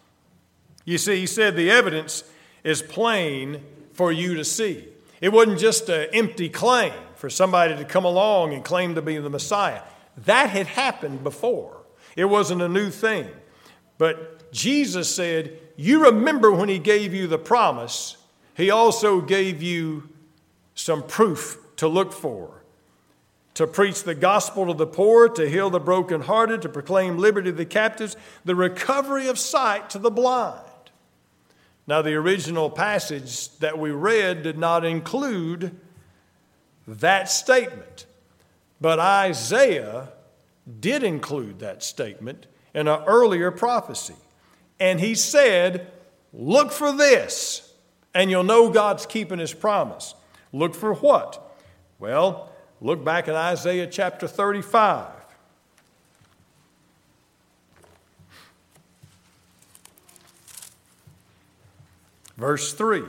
You 0.86 0.96
see, 0.96 1.20
he 1.20 1.26
said 1.26 1.56
the 1.56 1.70
evidence 1.70 2.24
is 2.64 2.80
plain 2.80 3.60
for 3.92 4.10
you 4.10 4.36
to 4.36 4.44
see. 4.44 4.88
It 5.20 5.32
wasn't 5.32 5.58
just 5.58 5.88
an 5.88 6.08
empty 6.12 6.48
claim 6.48 6.92
for 7.16 7.28
somebody 7.28 7.76
to 7.76 7.84
come 7.84 8.04
along 8.04 8.54
and 8.54 8.64
claim 8.64 8.94
to 8.94 9.02
be 9.02 9.18
the 9.18 9.28
Messiah. 9.28 9.82
That 10.18 10.50
had 10.50 10.68
happened 10.68 11.22
before, 11.22 11.82
it 12.14 12.26
wasn't 12.26 12.62
a 12.62 12.68
new 12.68 12.90
thing. 12.90 13.28
But 13.98 14.52
Jesus 14.52 15.14
said, 15.14 15.58
You 15.76 16.04
remember 16.04 16.52
when 16.52 16.68
he 16.68 16.78
gave 16.78 17.12
you 17.12 17.26
the 17.26 17.38
promise, 17.38 18.16
he 18.54 18.70
also 18.70 19.20
gave 19.20 19.62
you 19.62 20.08
some 20.74 21.02
proof 21.02 21.58
to 21.76 21.88
look 21.88 22.12
for. 22.12 22.62
To 23.54 23.66
preach 23.66 24.04
the 24.04 24.14
gospel 24.14 24.66
to 24.66 24.74
the 24.74 24.86
poor, 24.86 25.28
to 25.30 25.48
heal 25.48 25.70
the 25.70 25.80
brokenhearted, 25.80 26.62
to 26.62 26.68
proclaim 26.68 27.16
liberty 27.16 27.50
to 27.50 27.56
the 27.56 27.64
captives, 27.64 28.14
the 28.44 28.54
recovery 28.54 29.28
of 29.28 29.38
sight 29.38 29.90
to 29.90 29.98
the 29.98 30.10
blind. 30.10 30.60
Now, 31.86 32.02
the 32.02 32.14
original 32.14 32.68
passage 32.68 33.56
that 33.58 33.78
we 33.78 33.90
read 33.90 34.42
did 34.42 34.58
not 34.58 34.84
include 34.84 35.78
that 36.86 37.30
statement, 37.30 38.06
but 38.80 38.98
Isaiah 38.98 40.08
did 40.80 41.04
include 41.04 41.60
that 41.60 41.82
statement 41.82 42.46
in 42.74 42.88
an 42.88 43.02
earlier 43.06 43.50
prophecy. 43.50 44.16
And 44.80 45.00
he 45.00 45.14
said, 45.14 45.90
Look 46.32 46.72
for 46.72 46.92
this, 46.92 47.72
and 48.14 48.30
you'll 48.30 48.44
know 48.44 48.68
God's 48.68 49.06
keeping 49.06 49.38
his 49.38 49.54
promise. 49.54 50.14
Look 50.52 50.74
for 50.74 50.94
what? 50.94 51.56
Well, 51.98 52.52
look 52.80 53.04
back 53.04 53.28
in 53.28 53.34
Isaiah 53.34 53.86
chapter 53.86 54.28
35. 54.28 55.15
Verse 62.36 62.72
3. 62.74 63.02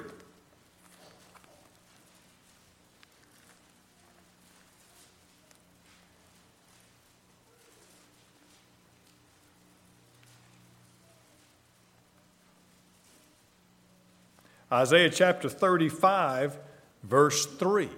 Isaiah 14.72 15.10
chapter 15.10 15.50
35 15.50 16.60
verse 17.04 17.46
3. 17.46 17.90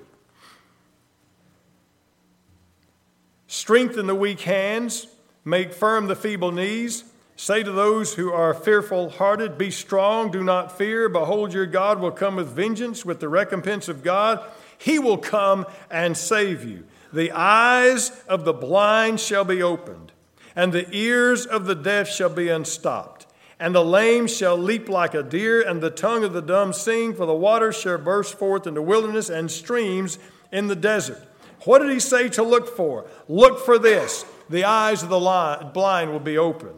Strengthen 3.47 4.07
the 4.07 4.15
weak 4.15 4.41
hands, 4.41 5.07
make 5.43 5.73
firm 5.73 6.07
the 6.07 6.15
feeble 6.15 6.51
knees. 6.51 7.03
Say 7.39 7.63
to 7.63 7.71
those 7.71 8.15
who 8.15 8.33
are 8.33 8.53
fearful 8.53 9.11
hearted, 9.11 9.57
Be 9.57 9.71
strong, 9.71 10.29
do 10.29 10.43
not 10.43 10.77
fear. 10.77 11.07
Behold, 11.07 11.53
your 11.53 11.65
God 11.65 12.01
will 12.01 12.11
come 12.11 12.35
with 12.35 12.49
vengeance, 12.49 13.05
with 13.05 13.21
the 13.21 13.29
recompense 13.29 13.87
of 13.87 14.03
God. 14.03 14.43
He 14.77 14.99
will 14.99 15.17
come 15.17 15.65
and 15.89 16.17
save 16.17 16.65
you. 16.65 16.83
The 17.13 17.31
eyes 17.31 18.11
of 18.27 18.43
the 18.43 18.51
blind 18.51 19.21
shall 19.21 19.45
be 19.45 19.63
opened, 19.63 20.11
and 20.53 20.73
the 20.73 20.93
ears 20.93 21.45
of 21.45 21.63
the 21.63 21.75
deaf 21.75 22.09
shall 22.09 22.27
be 22.27 22.49
unstopped. 22.49 23.25
And 23.57 23.73
the 23.73 23.85
lame 23.85 24.27
shall 24.27 24.57
leap 24.57 24.89
like 24.89 25.13
a 25.13 25.23
deer, 25.23 25.61
and 25.61 25.79
the 25.79 25.89
tongue 25.89 26.25
of 26.25 26.33
the 26.33 26.41
dumb 26.41 26.73
sing, 26.73 27.13
for 27.13 27.25
the 27.25 27.33
waters 27.33 27.79
shall 27.79 27.99
burst 27.99 28.37
forth 28.37 28.67
in 28.67 28.73
the 28.73 28.81
wilderness 28.81 29.29
and 29.29 29.49
streams 29.49 30.19
in 30.51 30.67
the 30.67 30.75
desert. 30.75 31.25
What 31.63 31.79
did 31.79 31.89
he 31.89 32.01
say 32.01 32.27
to 32.27 32.43
look 32.43 32.75
for? 32.75 33.05
Look 33.29 33.63
for 33.63 33.79
this 33.79 34.25
the 34.49 34.65
eyes 34.65 35.03
of 35.03 35.09
the 35.09 35.71
blind 35.73 36.11
will 36.11 36.19
be 36.19 36.37
open, 36.37 36.73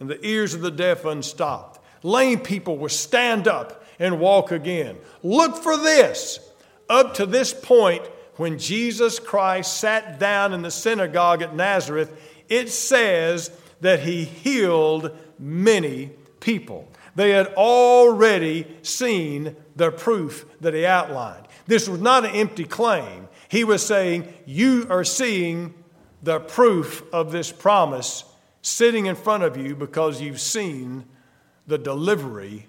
and 0.00 0.08
the 0.08 0.24
ears 0.26 0.54
of 0.54 0.60
the 0.60 0.70
deaf 0.70 1.04
unstopped. 1.04 1.80
Lame 2.02 2.40
people 2.40 2.78
will 2.78 2.88
stand 2.88 3.48
up 3.48 3.84
and 3.98 4.20
walk 4.20 4.52
again. 4.52 4.96
Look 5.22 5.56
for 5.56 5.76
this. 5.76 6.38
Up 6.88 7.14
to 7.14 7.26
this 7.26 7.52
point, 7.52 8.06
when 8.36 8.58
Jesus 8.58 9.18
Christ 9.18 9.78
sat 9.78 10.18
down 10.18 10.52
in 10.52 10.62
the 10.62 10.70
synagogue 10.70 11.42
at 11.42 11.56
Nazareth, 11.56 12.16
it 12.48 12.70
says 12.70 13.50
that 13.80 14.00
he 14.00 14.24
healed 14.24 15.10
many 15.38 16.12
people. 16.40 16.88
They 17.16 17.30
had 17.30 17.48
already 17.54 18.66
seen 18.82 19.56
the 19.74 19.90
proof 19.90 20.46
that 20.60 20.74
he 20.74 20.86
outlined. 20.86 21.46
This 21.66 21.88
was 21.88 22.00
not 22.00 22.24
an 22.24 22.34
empty 22.34 22.64
claim. 22.64 23.28
He 23.48 23.64
was 23.64 23.84
saying, 23.84 24.32
You 24.46 24.86
are 24.88 25.04
seeing 25.04 25.74
the 26.22 26.40
proof 26.40 27.02
of 27.12 27.32
this 27.32 27.50
promise 27.50 28.24
sitting 28.68 29.06
in 29.06 29.16
front 29.16 29.42
of 29.42 29.56
you 29.56 29.74
because 29.74 30.20
you've 30.20 30.40
seen 30.40 31.04
the 31.66 31.78
delivery 31.78 32.66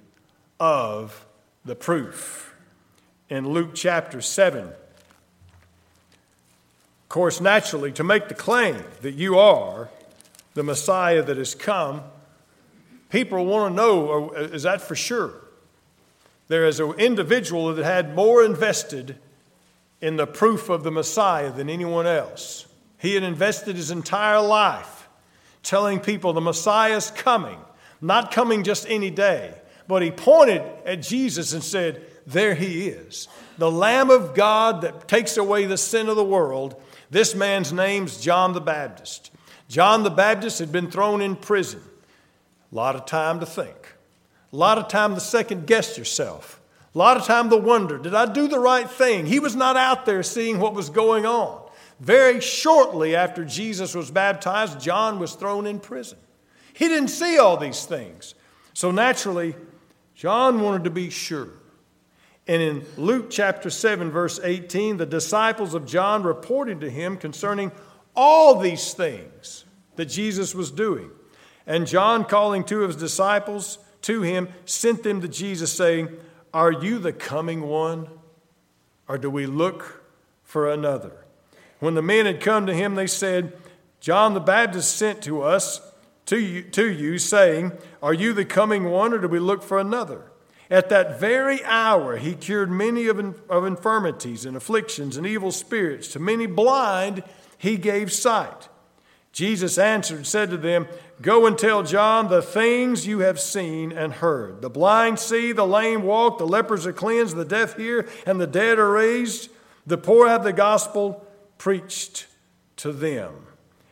of 0.60 1.26
the 1.66 1.76
proof. 1.76 2.56
In 3.30 3.50
Luke 3.50 3.72
chapter 3.76 4.22
7, 4.22 4.64
of 4.64 4.74
course, 7.10 7.40
naturally, 7.40 7.92
to 7.94 8.04
make 8.04 8.28
the 8.28 8.34
claim 8.34 8.84
that 9.02 9.14
you 9.14 9.38
are 9.38 9.90
the 10.54 10.64
Messiah 10.64 11.22
that 11.24 11.38
has 11.38 11.56
come, 11.56 12.02
people 13.10 13.46
want 13.46 13.72
to 13.72 13.76
know 13.76 14.12
oh, 14.12 14.32
is 14.34 14.64
that 14.64 14.82
for 14.82 14.96
sure? 14.96 15.34
There 16.48 16.66
is 16.66 16.80
an 16.80 16.94
individual 16.94 17.74
that 17.74 17.86
had 17.86 18.16
more 18.16 18.44
invested 18.44 19.18
in 20.02 20.18
the 20.18 20.26
proof 20.26 20.70
of 20.70 20.84
the 20.84 20.92
Messiah 20.92 21.52
than 21.52 21.70
anyone 21.70 22.08
else. 22.08 22.66
He 22.98 23.14
had 23.14 23.24
invested 23.24 23.76
his 23.76 23.92
entire 23.92 24.42
life 24.42 24.99
telling 25.64 26.00
people 26.00 26.34
the 26.34 26.42
Messiah 26.42 26.96
is 26.96 27.12
coming, 27.12 27.60
not 28.02 28.32
coming 28.32 28.64
just 28.64 28.86
any 28.90 29.10
day, 29.10 29.54
but 29.88 30.02
he 30.02 30.12
pointed 30.12 30.62
at 30.86 31.02
Jesus 31.02 31.54
and 31.54 31.64
said, 31.64 32.06
There 32.28 32.56
he 32.56 32.88
is, 32.88 33.28
the 33.58 33.72
Lamb 33.72 34.10
of 34.10 34.36
God 34.36 34.82
that 34.82 35.08
takes 35.08 35.38
away 35.38 35.66
the 35.66 35.78
sin 35.78 36.08
of 36.10 36.16
the 36.16 36.24
world. 36.24 36.82
This 37.10 37.34
man's 37.34 37.74
name's 37.74 38.22
John 38.22 38.54
the 38.54 38.62
Baptist. 38.62 39.32
John 39.68 40.04
the 40.04 40.10
Baptist 40.10 40.60
had 40.60 40.72
been 40.72 40.90
thrown 40.90 41.22
in 41.22 41.36
prison. 41.36 41.82
A 42.72 42.76
lot 42.76 42.96
of 42.96 43.06
time 43.06 43.40
to 43.40 43.46
think, 43.46 43.96
a 44.54 44.56
lot 44.56 44.78
of 44.78 44.88
time 44.88 45.16
to 45.16 45.20
second 45.20 45.66
guess 45.66 45.98
yourself, 45.98 46.62
a 46.94 46.98
lot 46.98 47.18
of 47.18 47.26
time 47.26 47.50
to 47.50 47.58
wonder, 47.58 47.98
did 47.98 48.14
I 48.14 48.32
do 48.32 48.48
the 48.48 48.60
right 48.60 48.90
thing? 48.90 49.26
He 49.26 49.40
was 49.40 49.56
not 49.56 49.76
out 49.76 50.06
there 50.06 50.24
seeing 50.24 50.60
what 50.60 50.74
was 50.74 50.90
going 50.90 51.26
on. 51.26 51.68
Very 52.00 52.40
shortly 52.40 53.16
after 53.16 53.44
Jesus 53.44 53.94
was 53.94 54.10
baptized, 54.10 54.80
John 54.80 55.20
was 55.20 55.36
thrown 55.36 55.68
in 55.68 55.80
prison. 55.80 56.18
He 56.74 56.88
didn't 56.88 57.10
see 57.10 57.38
all 57.38 57.58
these 57.58 57.86
things. 57.86 58.36
So 58.74 58.92
naturally, 58.92 59.56
John 60.16 60.62
wanted 60.62 60.86
to 60.86 60.90
be 60.90 61.10
sure. 61.10 61.50
And 62.48 62.62
in 62.62 62.86
Luke 62.98 63.30
chapter 63.30 63.70
7, 63.70 64.10
verse 64.12 64.40
18, 64.42 64.98
the 64.98 65.06
disciples 65.06 65.74
of 65.74 65.86
John 65.86 66.24
reported 66.24 66.82
to 66.82 66.90
him 66.90 67.18
concerning 67.18 67.72
all 68.16 68.60
these 68.60 68.94
things 68.94 69.66
that 69.98 70.06
Jesus 70.06 70.56
was 70.56 70.72
doing. 70.72 71.12
And 71.68 71.86
John, 71.86 72.26
calling 72.26 72.64
two 72.64 72.82
of 72.84 72.90
his 72.90 72.96
disciples 72.96 73.78
to 74.04 74.22
him, 74.22 74.50
sent 74.66 75.04
them 75.04 75.22
to 75.22 75.28
Jesus, 75.28 75.72
saying, 75.72 76.10
Are 76.54 76.72
you 76.72 76.98
the 76.98 77.14
coming 77.14 77.62
one, 77.62 78.08
or 79.08 79.18
do 79.18 79.30
we 79.30 79.46
look 79.46 80.04
for 80.44 80.72
another? 80.72 81.12
When 81.80 81.96
the 81.96 82.02
men 82.02 82.26
had 82.26 82.42
come 82.42 82.66
to 82.66 82.74
him, 82.74 82.96
they 82.96 83.08
said, 83.08 83.54
John 84.00 84.34
the 84.34 84.40
Baptist 84.40 84.96
sent 84.96 85.22
to 85.24 85.42
us, 85.42 85.82
to 86.28 86.40
you, 86.40 86.62
to 86.64 86.90
you, 86.90 87.18
saying, 87.18 87.72
Are 88.04 88.14
you 88.14 88.34
the 88.34 88.46
coming 88.46 88.86
one, 88.86 89.14
or 89.14 89.18
do 89.18 89.28
we 89.28 89.40
look 89.40 89.64
for 89.64 89.80
another? 89.80 90.24
At 90.70 90.90
that 90.90 91.20
very 91.20 91.64
hour, 91.66 92.18
he 92.18 92.36
cured 92.36 92.70
many 92.70 93.08
of, 93.08 93.20
of 93.50 93.66
infirmities 93.66 94.46
and 94.46 94.56
afflictions 94.56 95.18
and 95.18 95.26
evil 95.26 95.52
spirits. 95.52 96.10
To 96.10 96.20
many 96.20 96.46
blind, 96.46 97.24
he 97.58 97.76
gave 97.78 98.12
sight. 98.12 98.70
Jesus 99.32 99.78
answered 99.78 100.18
and 100.18 100.28
said 100.28 100.50
to 100.52 100.58
them, 100.58 100.88
Go 101.22 101.46
and 101.46 101.58
tell 101.58 101.84
John 101.84 102.30
the 102.30 102.42
things 102.42 103.08
you 103.08 103.20
have 103.20 103.40
seen 103.40 103.92
and 103.92 104.14
heard. 104.14 104.62
The 104.62 104.70
blind 104.70 105.20
see, 105.20 105.52
the 105.52 105.68
lame 105.68 106.04
walk, 106.04 106.38
the 106.38 106.48
lepers 106.48 106.86
are 106.86 106.94
cleansed, 106.94 107.36
the 107.36 107.46
deaf 107.46 107.76
hear, 107.76 108.08
and 108.26 108.40
the 108.40 108.48
dead 108.48 108.80
are 108.80 108.92
raised. 108.92 109.50
The 109.88 109.98
poor 109.98 110.28
have 110.28 110.44
the 110.44 110.54
gospel 110.54 111.26
preached 111.60 112.26
to 112.78 112.92
them. 112.92 113.36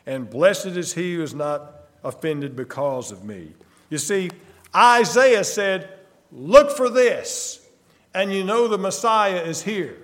And 0.08 0.28
blessed 0.28 0.66
is 0.68 0.94
he 0.94 1.16
who 1.16 1.22
is 1.22 1.36
not 1.36 1.82
offended 2.04 2.56
because 2.56 3.12
of 3.12 3.24
me. 3.24 3.54
You 3.92 4.00
see, 4.00 4.32
Isaiah 4.76 5.44
said, 5.44 5.90
Look 6.32 6.76
for 6.76 6.90
this, 6.90 7.66
and 8.14 8.34
you 8.34 8.44
know 8.44 8.68
the 8.68 8.78
Messiah 8.78 9.42
is 9.44 9.62
here. 9.62 9.98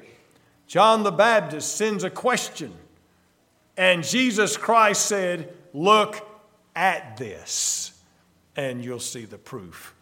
John 0.68 1.04
the 1.04 1.12
Baptist 1.12 1.76
sends 1.76 2.04
a 2.04 2.10
question, 2.10 2.74
and 3.76 4.04
Jesus 4.04 4.56
Christ 4.56 5.06
said, 5.06 5.54
Look 5.74 6.26
at 6.76 7.18
this, 7.18 8.00
and 8.56 8.84
you'll 8.84 9.00
see 9.00 9.26
the 9.26 9.38
proof. 9.38 9.94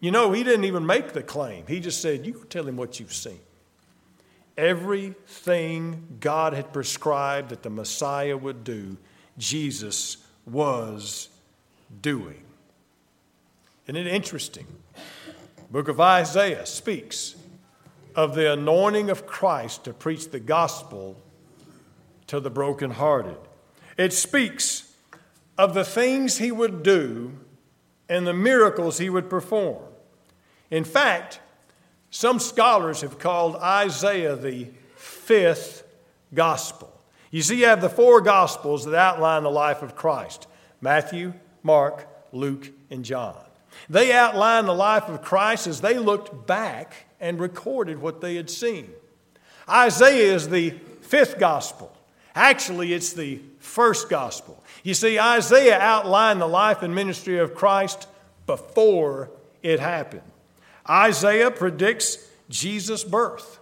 You 0.00 0.10
know, 0.10 0.32
he 0.32 0.42
didn't 0.42 0.64
even 0.64 0.84
make 0.84 1.12
the 1.12 1.22
claim. 1.22 1.64
He 1.66 1.80
just 1.80 2.02
said, 2.02 2.26
You 2.26 2.44
tell 2.50 2.66
him 2.66 2.76
what 2.76 3.00
you've 3.00 3.14
seen. 3.14 3.40
Everything 4.56 6.18
God 6.20 6.52
had 6.52 6.72
prescribed 6.72 7.50
that 7.50 7.62
the 7.62 7.70
Messiah 7.70 8.36
would 8.36 8.64
do, 8.64 8.96
Jesus 9.38 10.18
was 10.46 11.28
doing. 12.00 12.42
Isn't 13.86 13.96
it 13.96 14.06
interesting? 14.06 14.66
book 15.72 15.88
of 15.88 15.98
Isaiah 15.98 16.66
speaks 16.66 17.34
of 18.14 18.34
the 18.34 18.52
anointing 18.52 19.08
of 19.08 19.26
Christ 19.26 19.84
to 19.84 19.94
preach 19.94 20.30
the 20.30 20.38
gospel 20.38 21.18
to 22.26 22.40
the 22.40 22.50
brokenhearted. 22.50 23.38
It 23.96 24.12
speaks 24.12 24.94
of 25.56 25.72
the 25.72 25.84
things 25.84 26.36
he 26.36 26.52
would 26.52 26.82
do 26.82 27.38
and 28.06 28.26
the 28.26 28.34
miracles 28.34 28.98
he 28.98 29.08
would 29.08 29.30
perform. 29.30 29.82
In 30.70 30.84
fact, 30.84 31.40
some 32.12 32.38
scholars 32.38 33.00
have 33.00 33.18
called 33.18 33.56
Isaiah 33.56 34.36
the 34.36 34.68
fifth 34.96 35.82
gospel. 36.34 36.92
You 37.30 37.40
see, 37.40 37.60
you 37.60 37.64
have 37.64 37.80
the 37.80 37.88
four 37.88 38.20
gospels 38.20 38.84
that 38.84 38.94
outline 38.94 39.44
the 39.44 39.50
life 39.50 39.82
of 39.82 39.96
Christ 39.96 40.46
Matthew, 40.82 41.32
Mark, 41.62 42.06
Luke, 42.30 42.70
and 42.90 43.02
John. 43.02 43.36
They 43.88 44.12
outline 44.12 44.66
the 44.66 44.74
life 44.74 45.08
of 45.08 45.22
Christ 45.22 45.66
as 45.66 45.80
they 45.80 45.98
looked 45.98 46.46
back 46.46 47.06
and 47.18 47.40
recorded 47.40 47.98
what 47.98 48.20
they 48.20 48.34
had 48.34 48.50
seen. 48.50 48.90
Isaiah 49.66 50.34
is 50.34 50.50
the 50.50 50.70
fifth 51.00 51.38
gospel. 51.38 51.96
Actually, 52.34 52.92
it's 52.92 53.14
the 53.14 53.40
first 53.58 54.10
gospel. 54.10 54.62
You 54.82 54.92
see, 54.92 55.18
Isaiah 55.18 55.78
outlined 55.78 56.42
the 56.42 56.46
life 56.46 56.82
and 56.82 56.94
ministry 56.94 57.38
of 57.38 57.54
Christ 57.54 58.06
before 58.44 59.30
it 59.62 59.80
happened. 59.80 60.31
Isaiah 60.88 61.50
predicts 61.50 62.18
Jesus' 62.48 63.04
birth. 63.04 63.60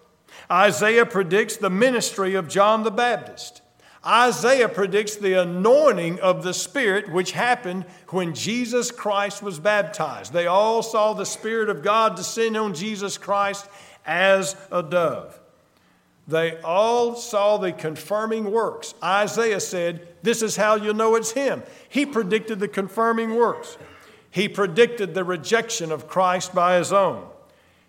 Isaiah 0.51 1.07
predicts 1.07 1.57
the 1.57 1.71
ministry 1.71 2.35
of 2.35 2.49
John 2.49 2.83
the 2.83 2.91
Baptist. 2.91 3.63
Isaiah 4.05 4.69
predicts 4.69 5.17
the 5.17 5.35
anointing 5.35 6.21
of 6.21 6.43
the 6.43 6.55
Spirit, 6.55 7.13
which 7.13 7.33
happened 7.33 7.85
when 8.09 8.35
Jesus 8.35 8.91
Christ 8.91 9.43
was 9.43 9.61
baptized. 9.61 10.33
They 10.33 10.47
all 10.47 10.83
saw 10.83 11.13
the 11.13 11.27
Spirit 11.27 11.69
of 11.69 11.83
God 11.83 12.17
descend 12.17 12.57
on 12.57 12.73
Jesus 12.73 13.19
Christ 13.19 13.69
as 14.07 14.57
a 14.73 14.83
dove. 14.83 15.39
They 16.27 16.61
all 16.63 17.17
saw 17.17 17.59
the 17.59 17.73
confirming 17.73 18.51
works. 18.51 18.95
Isaiah 19.03 19.61
said, 19.61 20.09
This 20.23 20.43
is 20.43 20.57
how 20.57 20.77
you 20.77 20.95
know 20.95 21.17
it's 21.17 21.33
him. 21.33 21.63
He 21.89 22.07
predicted 22.07 22.61
the 22.61 22.69
confirming 22.69 23.35
works. 23.35 23.77
He 24.31 24.49
predicted 24.49 25.15
the 25.15 25.25
rejection 25.25 25.91
of 25.91 26.09
Christ 26.09 26.55
by 26.55 26.77
his 26.79 26.93
own. 26.93 27.27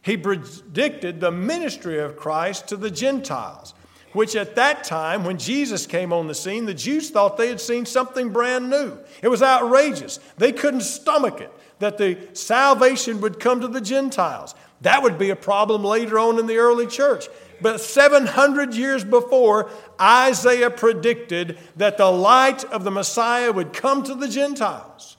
He 0.02 0.18
predicted 0.18 1.20
the 1.20 1.32
ministry 1.32 2.00
of 2.00 2.18
Christ 2.18 2.68
to 2.70 2.78
the 2.78 2.90
Gentiles, 2.90 3.76
which 4.14 4.36
at 4.36 4.56
that 4.56 4.84
time, 4.84 5.24
when 5.24 5.38
Jesus 5.38 5.86
came 5.86 6.12
on 6.12 6.28
the 6.28 6.36
scene, 6.36 6.66
the 6.66 6.74
Jews 6.74 7.12
thought 7.12 7.38
they 7.38 7.50
had 7.50 7.62
seen 7.62 7.86
something 7.86 8.30
brand 8.30 8.70
new. 8.70 8.98
It 9.22 9.28
was 9.28 9.44
outrageous. 9.44 10.20
They 10.38 10.52
couldn't 10.52 10.82
stomach 10.82 11.40
it 11.40 11.54
that 11.80 11.98
the 11.98 12.18
salvation 12.34 13.22
would 13.22 13.40
come 13.40 13.62
to 13.62 13.68
the 13.68 13.82
Gentiles. 13.82 14.56
That 14.82 15.04
would 15.04 15.20
be 15.20 15.30
a 15.30 15.36
problem 15.36 15.84
later 15.84 16.18
on 16.18 16.40
in 16.40 16.48
the 16.48 16.58
early 16.58 16.88
church. 16.88 17.28
But 17.62 17.80
700 17.80 18.74
years 18.74 19.04
before, 19.04 19.70
Isaiah 20.00 20.72
predicted 20.72 21.60
that 21.76 21.98
the 21.98 22.12
light 22.12 22.64
of 22.66 22.84
the 22.84 22.92
Messiah 22.92 23.52
would 23.52 23.74
come 23.74 24.04
to 24.04 24.16
the 24.16 24.28
Gentiles. 24.28 25.18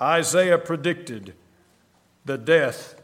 Isaiah 0.00 0.58
predicted 0.58 1.34
the 2.24 2.38
death 2.38 3.00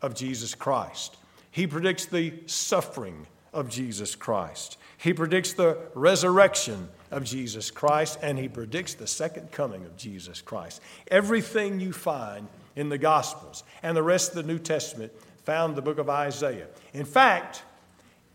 of 0.00 0.14
Jesus 0.14 0.54
Christ. 0.54 1.16
He 1.50 1.66
predicts 1.66 2.06
the 2.06 2.34
suffering 2.46 3.26
of 3.52 3.68
Jesus 3.68 4.14
Christ. 4.14 4.76
He 4.98 5.12
predicts 5.12 5.54
the 5.54 5.78
resurrection 5.94 6.88
of 7.10 7.24
Jesus 7.24 7.70
Christ, 7.70 8.18
and 8.22 8.38
he 8.38 8.48
predicts 8.48 8.94
the 8.94 9.06
second 9.06 9.50
coming 9.52 9.84
of 9.84 9.96
Jesus 9.96 10.40
Christ. 10.40 10.80
Everything 11.10 11.80
you 11.80 11.92
find 11.92 12.48
in 12.74 12.88
the 12.90 12.98
Gospels 12.98 13.64
and 13.82 13.96
the 13.96 14.02
rest 14.02 14.30
of 14.30 14.36
the 14.36 14.42
New 14.42 14.58
Testament 14.58 15.12
found 15.44 15.76
the 15.76 15.82
book 15.82 15.98
of 15.98 16.10
Isaiah. 16.10 16.66
In 16.92 17.04
fact, 17.04 17.62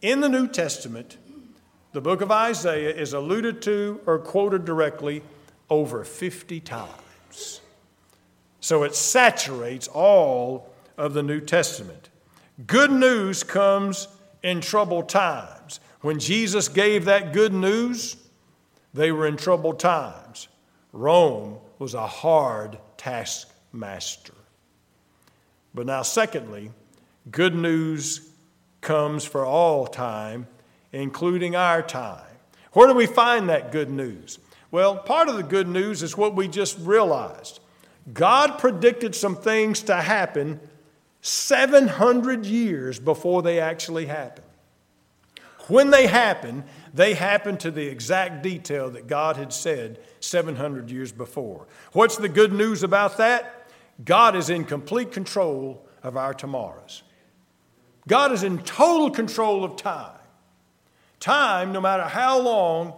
In 0.01 0.19
the 0.19 0.29
New 0.29 0.47
Testament, 0.47 1.17
the 1.91 2.01
book 2.01 2.21
of 2.21 2.31
Isaiah 2.31 2.89
is 2.89 3.13
alluded 3.13 3.61
to 3.63 4.01
or 4.07 4.17
quoted 4.17 4.65
directly 4.65 5.21
over 5.69 6.03
50 6.03 6.59
times. 6.61 7.60
So 8.61 8.83
it 8.83 8.95
saturates 8.95 9.87
all 9.87 10.69
of 10.97 11.13
the 11.13 11.23
New 11.23 11.41
Testament. 11.41 12.09
Good 12.67 12.91
news 12.91 13.43
comes 13.43 14.07
in 14.43 14.61
troubled 14.61 15.09
times. 15.09 15.79
When 16.01 16.19
Jesus 16.19 16.67
gave 16.67 17.05
that 17.05 17.33
good 17.33 17.53
news, 17.53 18.15
they 18.93 19.11
were 19.11 19.27
in 19.27 19.35
troubled 19.35 19.79
times. 19.79 20.47
Rome 20.93 21.57
was 21.79 21.95
a 21.95 22.05
hard 22.07 22.77
taskmaster. 22.97 24.33
But 25.73 25.87
now, 25.87 26.03
secondly, 26.03 26.71
good 27.31 27.55
news 27.55 28.31
comes 28.81 29.25
for 29.25 29.45
all 29.45 29.87
time, 29.87 30.47
including 30.91 31.55
our 31.55 31.81
time. 31.81 32.25
Where 32.73 32.87
do 32.87 32.93
we 32.93 33.05
find 33.05 33.49
that 33.49 33.71
good 33.71 33.89
news? 33.89 34.37
Well, 34.69 34.97
part 34.97 35.29
of 35.29 35.35
the 35.35 35.43
good 35.43 35.67
news 35.67 36.03
is 36.03 36.15
what 36.15 36.35
we 36.35 36.47
just 36.47 36.77
realized. 36.79 37.59
God 38.13 38.57
predicted 38.57 39.15
some 39.15 39.35
things 39.35 39.83
to 39.83 39.95
happen 39.95 40.59
700 41.21 42.45
years 42.45 42.99
before 42.99 43.41
they 43.41 43.59
actually 43.59 44.07
happened. 44.07 44.47
When 45.67 45.91
they 45.91 46.07
happen, 46.07 46.63
they 46.93 47.13
happen 47.13 47.57
to 47.57 47.71
the 47.71 47.87
exact 47.87 48.41
detail 48.41 48.89
that 48.91 49.07
God 49.07 49.37
had 49.37 49.53
said 49.53 49.99
700 50.19 50.89
years 50.89 51.11
before. 51.11 51.67
What's 51.93 52.17
the 52.17 52.29
good 52.29 52.51
news 52.51 52.83
about 52.83 53.17
that? 53.17 53.69
God 54.03 54.35
is 54.35 54.49
in 54.49 54.65
complete 54.65 55.11
control 55.11 55.85
of 56.01 56.17
our 56.17 56.33
tomorrows. 56.33 57.03
God 58.07 58.31
is 58.31 58.43
in 58.43 58.57
total 58.59 59.11
control 59.11 59.63
of 59.63 59.75
time. 59.75 60.17
Time, 61.19 61.71
no 61.71 61.79
matter 61.79 62.03
how 62.03 62.39
long, 62.39 62.93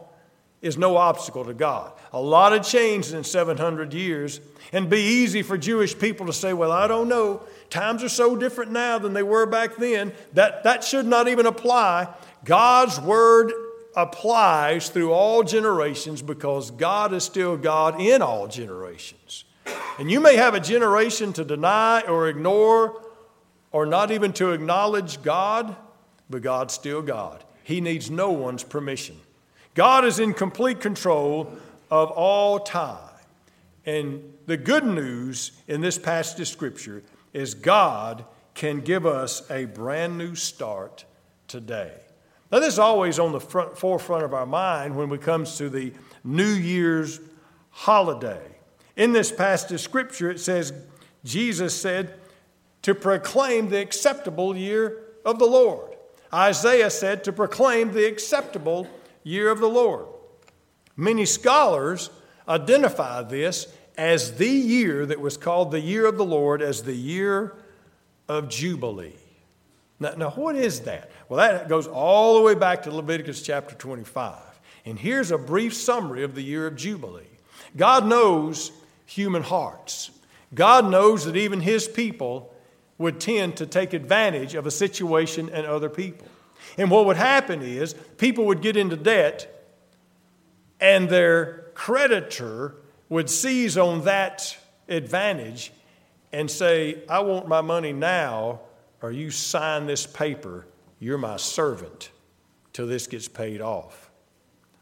is 0.63 0.77
no 0.77 0.95
obstacle 0.95 1.43
to 1.43 1.53
God. 1.53 1.91
A 2.13 2.19
lot 2.19 2.53
of 2.53 2.65
changed 2.65 3.13
in 3.13 3.23
700 3.23 3.93
years, 3.93 4.39
and 4.71 4.89
be 4.89 5.01
easy 5.01 5.43
for 5.43 5.57
Jewish 5.57 5.97
people 5.99 6.25
to 6.25 6.33
say, 6.33 6.53
Well, 6.53 6.71
I 6.71 6.87
don't 6.87 7.09
know. 7.09 7.43
Times 7.69 8.01
are 8.01 8.09
so 8.09 8.35
different 8.35 8.71
now 8.71 8.97
than 8.97 9.13
they 9.13 9.23
were 9.23 9.45
back 9.45 9.75
then. 9.75 10.13
That, 10.33 10.63
that 10.63 10.83
should 10.83 11.05
not 11.05 11.27
even 11.27 11.45
apply. 11.45 12.07
God's 12.45 12.99
word 12.99 13.51
applies 13.95 14.89
through 14.89 15.11
all 15.11 15.43
generations 15.43 16.21
because 16.21 16.71
God 16.71 17.13
is 17.13 17.23
still 17.23 17.57
God 17.57 17.99
in 17.99 18.21
all 18.21 18.47
generations. 18.47 19.43
And 19.99 20.09
you 20.09 20.19
may 20.19 20.37
have 20.37 20.53
a 20.53 20.59
generation 20.59 21.33
to 21.33 21.43
deny 21.43 22.01
or 22.07 22.29
ignore 22.29 23.01
or 23.71 23.85
not 23.85 24.11
even 24.11 24.31
to 24.33 24.51
acknowledge 24.51 25.21
God, 25.21 25.75
but 26.29 26.41
God's 26.41 26.73
still 26.73 27.01
God. 27.01 27.43
He 27.63 27.81
needs 27.81 28.09
no 28.09 28.31
one's 28.31 28.63
permission. 28.63 29.17
God 29.73 30.05
is 30.05 30.19
in 30.19 30.33
complete 30.33 30.79
control 30.79 31.51
of 31.89 32.11
all 32.11 32.59
time. 32.59 33.09
And 33.85 34.33
the 34.45 34.57
good 34.57 34.85
news 34.85 35.51
in 35.67 35.81
this 35.81 35.97
passage 35.97 36.39
of 36.39 36.47
Scripture 36.47 37.03
is 37.33 37.53
God 37.53 38.25
can 38.53 38.81
give 38.81 39.05
us 39.05 39.49
a 39.49 39.65
brand 39.65 40.17
new 40.17 40.35
start 40.35 41.05
today. 41.47 41.91
Now, 42.51 42.59
this 42.59 42.73
is 42.73 42.79
always 42.79 43.17
on 43.17 43.31
the 43.31 43.39
front, 43.39 43.77
forefront 43.77 44.23
of 44.23 44.33
our 44.33 44.45
mind 44.45 44.95
when 44.95 45.11
it 45.11 45.21
comes 45.21 45.57
to 45.57 45.69
the 45.69 45.91
New 46.23 46.43
Year's 46.45 47.19
holiday. 47.71 48.41
In 48.95 49.11
this 49.11 49.31
passage 49.31 49.71
of 49.71 49.81
Scripture, 49.81 50.29
it 50.29 50.39
says, 50.39 50.71
Jesus 51.25 51.79
said, 51.79 52.13
to 52.83 52.93
proclaim 52.93 53.69
the 53.69 53.81
acceptable 53.81 54.55
year 54.55 55.01
of 55.25 55.39
the 55.39 55.45
Lord. 55.45 55.95
Isaiah 56.31 56.91
said, 56.91 57.23
to 57.23 57.33
proclaim 57.33 57.91
the 57.91 58.05
acceptable 58.05 58.87
year 59.23 59.49
of 59.49 59.59
the 59.59 59.67
Lord. 59.67 60.05
Many 60.95 61.25
scholars 61.25 62.09
identify 62.47 63.23
this 63.23 63.67
as 63.97 64.37
the 64.37 64.49
year 64.49 65.05
that 65.05 65.19
was 65.19 65.37
called 65.37 65.71
the 65.71 65.79
year 65.79 66.05
of 66.05 66.17
the 66.17 66.25
Lord, 66.25 66.61
as 66.61 66.83
the 66.83 66.95
year 66.95 67.55
of 68.27 68.49
Jubilee. 68.49 69.15
Now, 69.99 70.13
now, 70.17 70.29
what 70.31 70.55
is 70.55 70.81
that? 70.81 71.11
Well, 71.29 71.37
that 71.37 71.69
goes 71.69 71.87
all 71.87 72.35
the 72.35 72.41
way 72.41 72.55
back 72.55 72.83
to 72.83 72.91
Leviticus 72.91 73.41
chapter 73.41 73.75
25. 73.75 74.37
And 74.85 74.99
here's 74.99 75.31
a 75.31 75.37
brief 75.37 75.73
summary 75.73 76.23
of 76.23 76.35
the 76.35 76.41
year 76.41 76.67
of 76.67 76.75
Jubilee. 76.75 77.23
God 77.77 78.05
knows 78.05 78.71
human 79.05 79.43
hearts. 79.43 80.11
God 80.53 80.89
knows 80.89 81.25
that 81.25 81.35
even 81.35 81.61
His 81.61 81.87
people 81.87 82.53
would 82.97 83.19
tend 83.19 83.57
to 83.57 83.65
take 83.65 83.93
advantage 83.93 84.55
of 84.55 84.67
a 84.67 84.71
situation 84.71 85.49
and 85.49 85.65
other 85.65 85.89
people. 85.89 86.27
And 86.77 86.89
what 86.89 87.05
would 87.05 87.17
happen 87.17 87.61
is 87.61 87.93
people 88.17 88.45
would 88.45 88.61
get 88.61 88.77
into 88.77 88.95
debt, 88.95 89.49
and 90.79 91.09
their 91.09 91.65
creditor 91.73 92.75
would 93.09 93.29
seize 93.29 93.77
on 93.77 94.03
that 94.05 94.57
advantage 94.87 95.71
and 96.31 96.49
say, 96.49 97.03
I 97.07 97.19
want 97.19 97.47
my 97.47 97.61
money 97.61 97.93
now, 97.93 98.61
or 99.01 99.11
you 99.11 99.29
sign 99.29 99.85
this 99.85 100.05
paper, 100.05 100.65
you're 100.99 101.17
my 101.17 101.37
servant 101.37 102.09
till 102.73 102.87
this 102.87 103.07
gets 103.07 103.27
paid 103.27 103.61
off. 103.61 104.09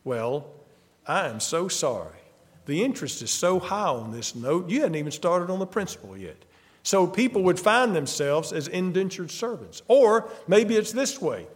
Well, 0.04 0.48
I 1.06 1.28
am 1.28 1.40
so 1.40 1.68
sorry. 1.68 2.18
The 2.66 2.84
interest 2.84 3.22
is 3.22 3.32
so 3.32 3.60
high 3.60 3.88
on 3.88 4.12
this 4.12 4.34
note, 4.36 4.70
you 4.70 4.82
hadn't 4.82 4.96
even 4.96 5.12
started 5.12 5.52
on 5.52 5.60
the 5.60 5.66
principal 5.66 6.18
yet. 6.18 6.38
So 6.84 7.06
people 7.06 7.44
would 7.44 7.60
find 7.60 7.96
themselves 7.96 8.54
as 8.54 8.68
indentured 8.68 9.30
servants. 9.30 9.82
Or 9.88 10.30
maybe 10.48 10.76
it's 10.76 10.92
this 10.92 11.22
way 11.22 11.48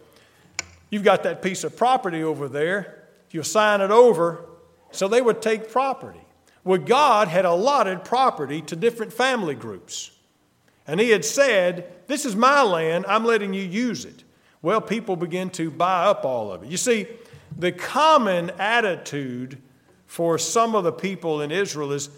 you've 0.90 1.04
got 1.04 1.22
that 1.24 1.42
piece 1.42 1.64
of 1.64 1.76
property 1.76 2.22
over 2.22 2.48
there, 2.48 3.04
you'll 3.30 3.44
sign 3.44 3.80
it 3.80 3.90
over, 3.90 4.44
so 4.90 5.08
they 5.08 5.20
would 5.20 5.42
take 5.42 5.70
property. 5.70 6.20
Well, 6.64 6.78
God 6.78 7.28
had 7.28 7.44
allotted 7.44 8.04
property 8.04 8.60
to 8.62 8.76
different 8.76 9.12
family 9.12 9.54
groups. 9.54 10.10
And 10.86 10.98
He 10.98 11.10
had 11.10 11.24
said, 11.24 11.92
This 12.06 12.24
is 12.24 12.34
my 12.34 12.62
land, 12.62 13.04
I'm 13.06 13.24
letting 13.24 13.54
you 13.54 13.62
use 13.62 14.04
it. 14.04 14.24
Well, 14.62 14.80
people 14.80 15.16
begin 15.16 15.50
to 15.50 15.70
buy 15.70 16.06
up 16.06 16.24
all 16.24 16.50
of 16.52 16.64
it. 16.64 16.70
You 16.70 16.76
see, 16.76 17.06
the 17.56 17.72
common 17.72 18.50
attitude 18.58 19.58
for 20.06 20.38
some 20.38 20.74
of 20.74 20.84
the 20.84 20.92
people 20.92 21.40
in 21.40 21.52
Israel 21.52 21.92
is, 21.92 22.10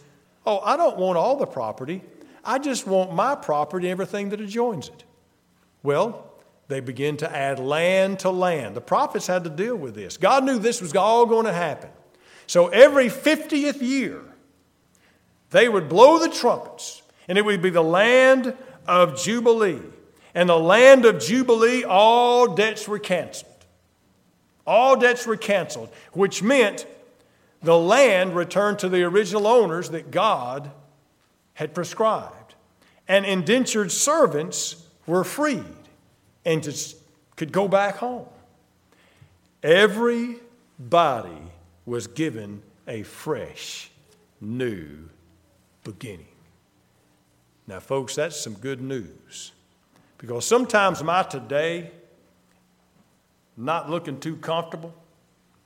Oh, 0.47 0.61
I 0.61 0.77
don't 0.77 0.97
want 0.97 1.19
all 1.19 1.37
the 1.37 1.47
property. 1.47 2.03
I 2.43 2.59
just 2.59 2.87
want 2.87 3.13
my 3.13 3.35
property 3.35 3.89
and 3.89 3.93
everything 3.93 4.31
that 4.31 4.41
adjoins 4.41 4.89
it. 4.89 5.05
Well, 5.83 6.28
they 6.69 6.81
begin 6.81 7.17
to 7.17 7.35
add 7.35 7.59
land 7.59 8.21
to 8.21 8.31
land. 8.31 8.77
The 8.77 8.83
prophets 8.83 9.27
had 9.27 9.45
to 9.45 9.51
deal 9.51 9.75
with 9.75 9.95
this. 9.95 10.19
God 10.19 10.45
knew 10.45 10.59
this 10.59 10.83
was 10.83 10.95
all 10.95 11.25
going 11.25 11.47
to 11.47 11.53
happen. 11.53 11.91
So 12.47 12.69
every 12.69 13.09
50th 13.09 13.81
year, 13.81 14.21
they 15.51 15.69
would 15.69 15.89
blow 15.89 16.19
the 16.19 16.29
trumpets, 16.29 17.03
and 17.27 17.39
it 17.39 17.45
would 17.45 17.63
be 17.63 17.71
the 17.71 17.83
land 17.83 18.55
of 18.87 19.21
Jubilee. 19.21 19.81
And 20.35 20.49
the 20.49 20.59
land 20.59 21.07
of 21.07 21.21
Jubilee, 21.21 21.85
all 21.85 22.55
debts 22.55 22.87
were 22.87 22.99
canceled. 22.99 23.51
All 24.67 24.97
debts 24.97 25.27
were 25.27 25.37
canceled, 25.39 25.89
which 26.13 26.43
meant 26.43 26.87
the 27.63 27.79
land 27.79 28.37
returned 28.37 28.79
to 28.81 28.91
the 28.91 29.03
original 29.05 29.47
owners 29.47 29.89
that 29.91 30.11
God 30.11 30.71
had 31.55 31.75
prescribed. 31.75 32.55
And 33.09 33.25
indentured 33.25 33.91
servants 33.91 34.87
were 35.07 35.25
freed 35.25 35.65
and 36.45 36.63
just 36.63 36.97
could 37.37 37.53
go 37.53 37.69
back 37.69 37.97
home. 37.97 38.27
Everybody 39.63 40.41
was 41.87 42.07
given 42.07 42.63
a 42.87 43.03
fresh, 43.03 43.91
new 44.41 45.09
beginning. 45.85 46.27
Now, 47.67 47.81
folks, 47.81 48.15
that's 48.15 48.41
some 48.41 48.55
good 48.55 48.81
news. 48.81 49.53
Because 50.17 50.47
sometimes 50.47 51.03
my 51.03 51.23
today, 51.23 51.91
not 53.57 53.91
looking 53.91 54.19
too 54.19 54.37
comfortable 54.37 54.95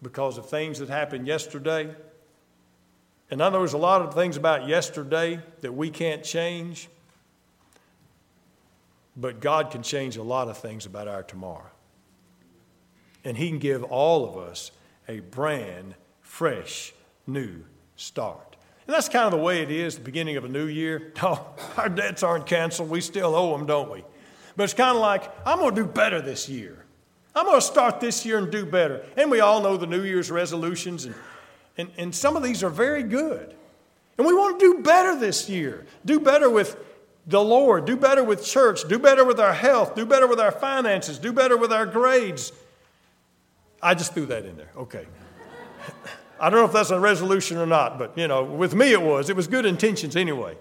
because 0.02 0.36
of 0.36 0.48
things 0.48 0.78
that 0.78 0.88
happened 0.88 1.26
yesterday, 1.26 1.94
and 3.30 3.42
I 3.42 3.48
know 3.48 3.60
there's 3.60 3.72
a 3.72 3.78
lot 3.78 4.02
of 4.02 4.12
things 4.12 4.36
about 4.36 4.68
yesterday 4.68 5.40
that 5.62 5.72
we 5.72 5.88
can't 5.88 6.22
change. 6.22 6.88
But 9.16 9.40
God 9.40 9.70
can 9.70 9.82
change 9.82 10.16
a 10.16 10.22
lot 10.22 10.48
of 10.48 10.56
things 10.58 10.86
about 10.86 11.08
our 11.08 11.22
tomorrow. 11.22 11.70
And 13.24 13.36
He 13.36 13.48
can 13.48 13.58
give 13.58 13.84
all 13.84 14.28
of 14.28 14.36
us 14.36 14.70
a 15.08 15.20
brand, 15.20 15.94
fresh, 16.20 16.92
new 17.26 17.64
start. 17.96 18.56
And 18.86 18.94
that's 18.94 19.08
kind 19.08 19.26
of 19.26 19.30
the 19.30 19.44
way 19.44 19.62
it 19.62 19.70
is 19.70 19.96
the 19.96 20.02
beginning 20.02 20.36
of 20.36 20.44
a 20.44 20.48
new 20.48 20.66
year. 20.66 21.12
No, 21.22 21.46
our 21.76 21.88
debts 21.88 22.22
aren't 22.22 22.46
canceled. 22.46 22.90
We 22.90 23.00
still 23.00 23.34
owe 23.34 23.56
them, 23.56 23.66
don't 23.66 23.90
we? 23.90 24.02
But 24.56 24.64
it's 24.64 24.74
kind 24.74 24.96
of 24.96 25.00
like, 25.00 25.30
I'm 25.46 25.58
going 25.58 25.74
to 25.74 25.82
do 25.82 25.86
better 25.86 26.20
this 26.20 26.48
year. 26.48 26.84
I'm 27.34 27.46
going 27.46 27.60
to 27.60 27.66
start 27.66 28.00
this 28.00 28.26
year 28.26 28.38
and 28.38 28.50
do 28.50 28.66
better. 28.66 29.04
And 29.16 29.30
we 29.30 29.40
all 29.40 29.62
know 29.62 29.76
the 29.76 29.86
New 29.86 30.02
Year's 30.02 30.30
resolutions, 30.30 31.06
and, 31.06 31.14
and, 31.78 31.90
and 31.96 32.14
some 32.14 32.36
of 32.36 32.42
these 32.42 32.62
are 32.62 32.68
very 32.70 33.02
good. 33.02 33.54
And 34.18 34.26
we 34.26 34.34
want 34.34 34.60
to 34.60 34.74
do 34.74 34.82
better 34.82 35.18
this 35.18 35.48
year. 35.48 35.86
Do 36.04 36.20
better 36.20 36.50
with 36.50 36.76
the 37.26 37.42
Lord, 37.42 37.84
do 37.84 37.96
better 37.96 38.24
with 38.24 38.44
church, 38.44 38.86
do 38.88 38.98
better 38.98 39.24
with 39.24 39.38
our 39.38 39.52
health, 39.52 39.94
do 39.94 40.04
better 40.04 40.26
with 40.26 40.40
our 40.40 40.50
finances, 40.50 41.18
do 41.18 41.32
better 41.32 41.56
with 41.56 41.72
our 41.72 41.86
grades. 41.86 42.52
I 43.82 43.94
just 43.94 44.14
threw 44.14 44.26
that 44.26 44.44
in 44.44 44.56
there. 44.56 44.70
Okay. 44.76 45.06
I 46.40 46.50
don't 46.50 46.58
know 46.58 46.66
if 46.66 46.72
that's 46.72 46.90
a 46.90 46.98
resolution 46.98 47.58
or 47.58 47.66
not, 47.66 47.98
but 47.98 48.18
you 48.18 48.26
know, 48.26 48.42
with 48.42 48.74
me 48.74 48.92
it 48.92 49.02
was. 49.02 49.30
It 49.30 49.36
was 49.36 49.46
good 49.46 49.66
intentions 49.66 50.16
anyway. 50.16 50.56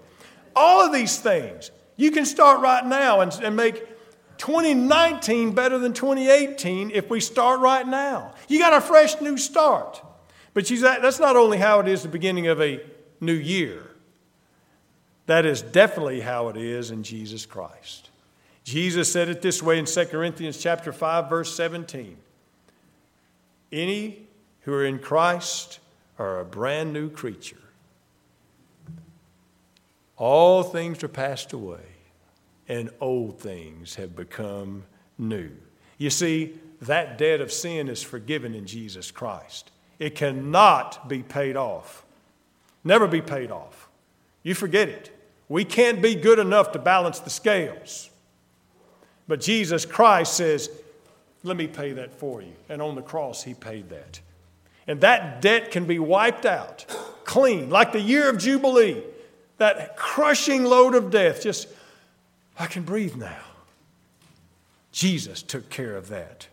All 0.54 0.84
of 0.84 0.92
these 0.92 1.18
things, 1.18 1.70
you 1.96 2.10
can 2.10 2.24
start 2.24 2.60
right 2.60 2.84
now 2.84 3.20
and, 3.20 3.32
and 3.42 3.56
make 3.56 3.84
2019 4.38 5.52
better 5.52 5.78
than 5.78 5.92
2018 5.92 6.90
if 6.92 7.10
we 7.10 7.20
start 7.20 7.60
right 7.60 7.86
now. 7.86 8.34
You 8.48 8.58
got 8.58 8.72
a 8.72 8.80
fresh 8.80 9.20
new 9.20 9.36
start. 9.36 10.02
But 10.54 10.70
you, 10.70 10.78
that's 10.80 11.18
not 11.18 11.36
only 11.36 11.58
how 11.58 11.80
it 11.80 11.88
is 11.88 12.02
the 12.02 12.08
beginning 12.08 12.46
of 12.46 12.60
a 12.60 12.80
new 13.20 13.32
year. 13.32 13.91
That 15.26 15.46
is 15.46 15.62
definitely 15.62 16.20
how 16.20 16.48
it 16.48 16.56
is 16.56 16.90
in 16.90 17.02
Jesus 17.02 17.46
Christ. 17.46 18.10
Jesus 18.64 19.10
said 19.10 19.28
it 19.28 19.42
this 19.42 19.62
way 19.62 19.78
in 19.78 19.86
2 19.86 20.06
Corinthians 20.06 20.58
chapter 20.58 20.92
5 20.92 21.28
verse 21.28 21.54
17. 21.54 22.16
Any 23.70 24.26
who 24.60 24.72
are 24.74 24.84
in 24.84 24.98
Christ 24.98 25.80
are 26.18 26.40
a 26.40 26.44
brand 26.44 26.92
new 26.92 27.08
creature. 27.08 27.56
All 30.16 30.62
things 30.62 31.02
are 31.02 31.08
passed 31.08 31.52
away 31.52 31.80
and 32.68 32.90
old 33.00 33.40
things 33.40 33.96
have 33.96 34.14
become 34.14 34.84
new. 35.18 35.50
You 35.98 36.10
see, 36.10 36.54
that 36.82 37.18
debt 37.18 37.40
of 37.40 37.52
sin 37.52 37.88
is 37.88 38.02
forgiven 38.02 38.54
in 38.54 38.66
Jesus 38.66 39.10
Christ. 39.10 39.70
It 39.98 40.14
cannot 40.14 41.08
be 41.08 41.22
paid 41.22 41.56
off. 41.56 42.04
Never 42.84 43.06
be 43.06 43.22
paid 43.22 43.50
off. 43.50 43.88
You 44.42 44.54
forget 44.54 44.88
it. 44.88 45.10
We 45.48 45.64
can't 45.64 46.00
be 46.00 46.14
good 46.14 46.38
enough 46.38 46.72
to 46.72 46.78
balance 46.78 47.20
the 47.20 47.30
scales. 47.30 48.10
But 49.28 49.40
Jesus 49.40 49.84
Christ 49.84 50.34
says, 50.34 50.70
Let 51.42 51.56
me 51.56 51.66
pay 51.66 51.92
that 51.92 52.12
for 52.14 52.42
you. 52.42 52.52
And 52.68 52.82
on 52.82 52.94
the 52.94 53.02
cross, 53.02 53.42
He 53.42 53.54
paid 53.54 53.90
that. 53.90 54.20
And 54.86 55.00
that 55.02 55.40
debt 55.40 55.70
can 55.70 55.84
be 55.84 55.98
wiped 55.98 56.46
out 56.46 56.86
clean, 57.24 57.70
like 57.70 57.92
the 57.92 58.00
year 58.00 58.28
of 58.28 58.38
Jubilee. 58.38 59.02
That 59.58 59.96
crushing 59.96 60.64
load 60.64 60.94
of 60.94 61.10
death, 61.10 61.42
just, 61.42 61.68
I 62.58 62.66
can 62.66 62.82
breathe 62.82 63.14
now. 63.14 63.44
Jesus 64.90 65.40
took 65.42 65.70
care 65.70 65.96
of 65.96 66.08
that. 66.08 66.48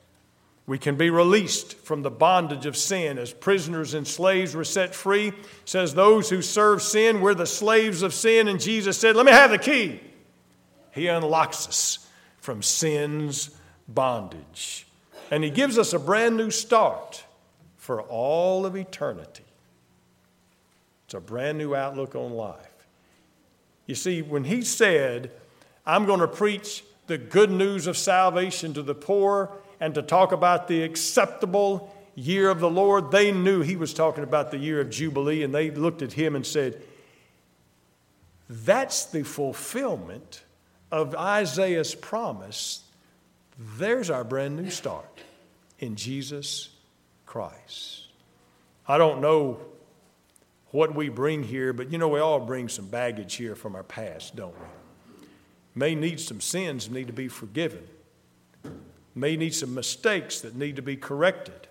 We 0.70 0.78
can 0.78 0.98
be 0.98 1.10
released 1.10 1.78
from 1.78 2.04
the 2.04 2.12
bondage 2.12 2.68
of 2.68 2.78
sin 2.78 3.18
as 3.18 3.34
prisoners 3.34 3.96
and 3.96 4.08
slaves 4.08 4.54
were 4.54 4.64
set 4.64 4.94
free. 4.94 5.30
It 5.30 5.36
says 5.66 5.96
those 5.96 6.30
who 6.30 6.44
serve 6.44 6.84
sin, 6.84 7.22
we're 7.22 7.34
the 7.34 7.48
slaves 7.48 8.04
of 8.04 8.14
sin. 8.14 8.48
And 8.48 8.60
Jesus 8.60 8.96
said, 8.96 9.16
Let 9.16 9.26
me 9.26 9.32
have 9.32 9.50
the 9.50 9.58
key. 9.58 10.00
He 10.92 11.08
unlocks 11.08 11.68
us 11.68 12.08
from 12.38 12.62
sin's 12.62 13.50
bondage. 13.88 14.86
And 15.32 15.44
He 15.44 15.50
gives 15.50 15.80
us 15.80 15.92
a 15.94 15.98
brand 15.98 16.38
new 16.38 16.52
start 16.52 17.24
for 17.78 18.04
all 18.04 18.64
of 18.68 18.76
eternity. 18.76 19.46
It's 21.06 21.16
a 21.16 21.20
brand 21.20 21.58
new 21.58 21.74
outlook 21.74 22.14
on 22.14 22.34
life. 22.34 22.86
You 23.88 23.96
see, 23.96 24.22
when 24.22 24.44
He 24.44 24.62
said, 24.62 25.32
I'm 25.84 26.06
going 26.06 26.20
to 26.20 26.28
preach 26.28 26.84
the 27.08 27.18
good 27.18 27.50
news 27.50 27.88
of 27.88 27.98
salvation 27.98 28.76
to 28.76 28.84
the 28.84 28.94
poor 28.94 29.50
and 29.80 29.96
to 29.96 30.02
talk 30.02 30.32
about 30.32 30.68
the 30.68 30.84
acceptable 30.84 31.96
year 32.16 32.50
of 32.50 32.60
the 32.60 32.70
Lord, 32.70 33.12
they 33.12 33.32
knew 33.32 33.62
he 33.62 33.76
was 33.76 33.94
talking 33.94 34.24
about 34.24 34.52
the 34.52 34.58
year 34.58 34.82
of 34.82 34.90
Jubilee, 34.90 35.44
and 35.44 35.54
they 35.56 35.72
looked 35.72 36.02
at 36.02 36.14
him 36.14 36.36
and 36.36 36.46
said, 36.46 36.82
That's 38.50 39.06
the 39.06 39.24
fulfillment 39.24 40.44
of 40.92 41.16
Isaiah's 41.16 41.96
promise. 41.96 42.84
There's 43.78 44.10
our 44.10 44.24
brand 44.24 44.58
new 44.58 44.70
start 44.70 45.20
in 45.80 45.96
Jesus 45.96 46.70
Christ. 47.26 48.08
I 48.88 48.98
don't 48.98 49.22
know 49.22 49.60
what 50.72 50.96
we 50.96 51.10
bring 51.10 51.44
here, 51.44 51.74
but 51.74 51.92
you 51.92 51.98
know, 51.98 52.08
we 52.08 52.20
all 52.20 52.40
bring 52.40 52.70
some 52.70 52.88
baggage 52.88 53.36
here 53.36 53.56
from 53.56 53.76
our 53.76 53.84
past, 53.84 54.36
don't 54.36 54.54
we? 54.54 55.26
May 55.76 55.96
need 55.96 56.20
some 56.20 56.42
sins 56.42 56.90
need 56.90 57.08
to 57.08 57.14
be 57.14 57.28
forgiven 57.28 57.88
may 59.20 59.36
need 59.36 59.54
some 59.54 59.74
mistakes 59.74 60.42
that 60.42 60.56
need 60.56 60.78
to 60.78 60.82
be 60.82 60.96
corrected. 60.96 61.68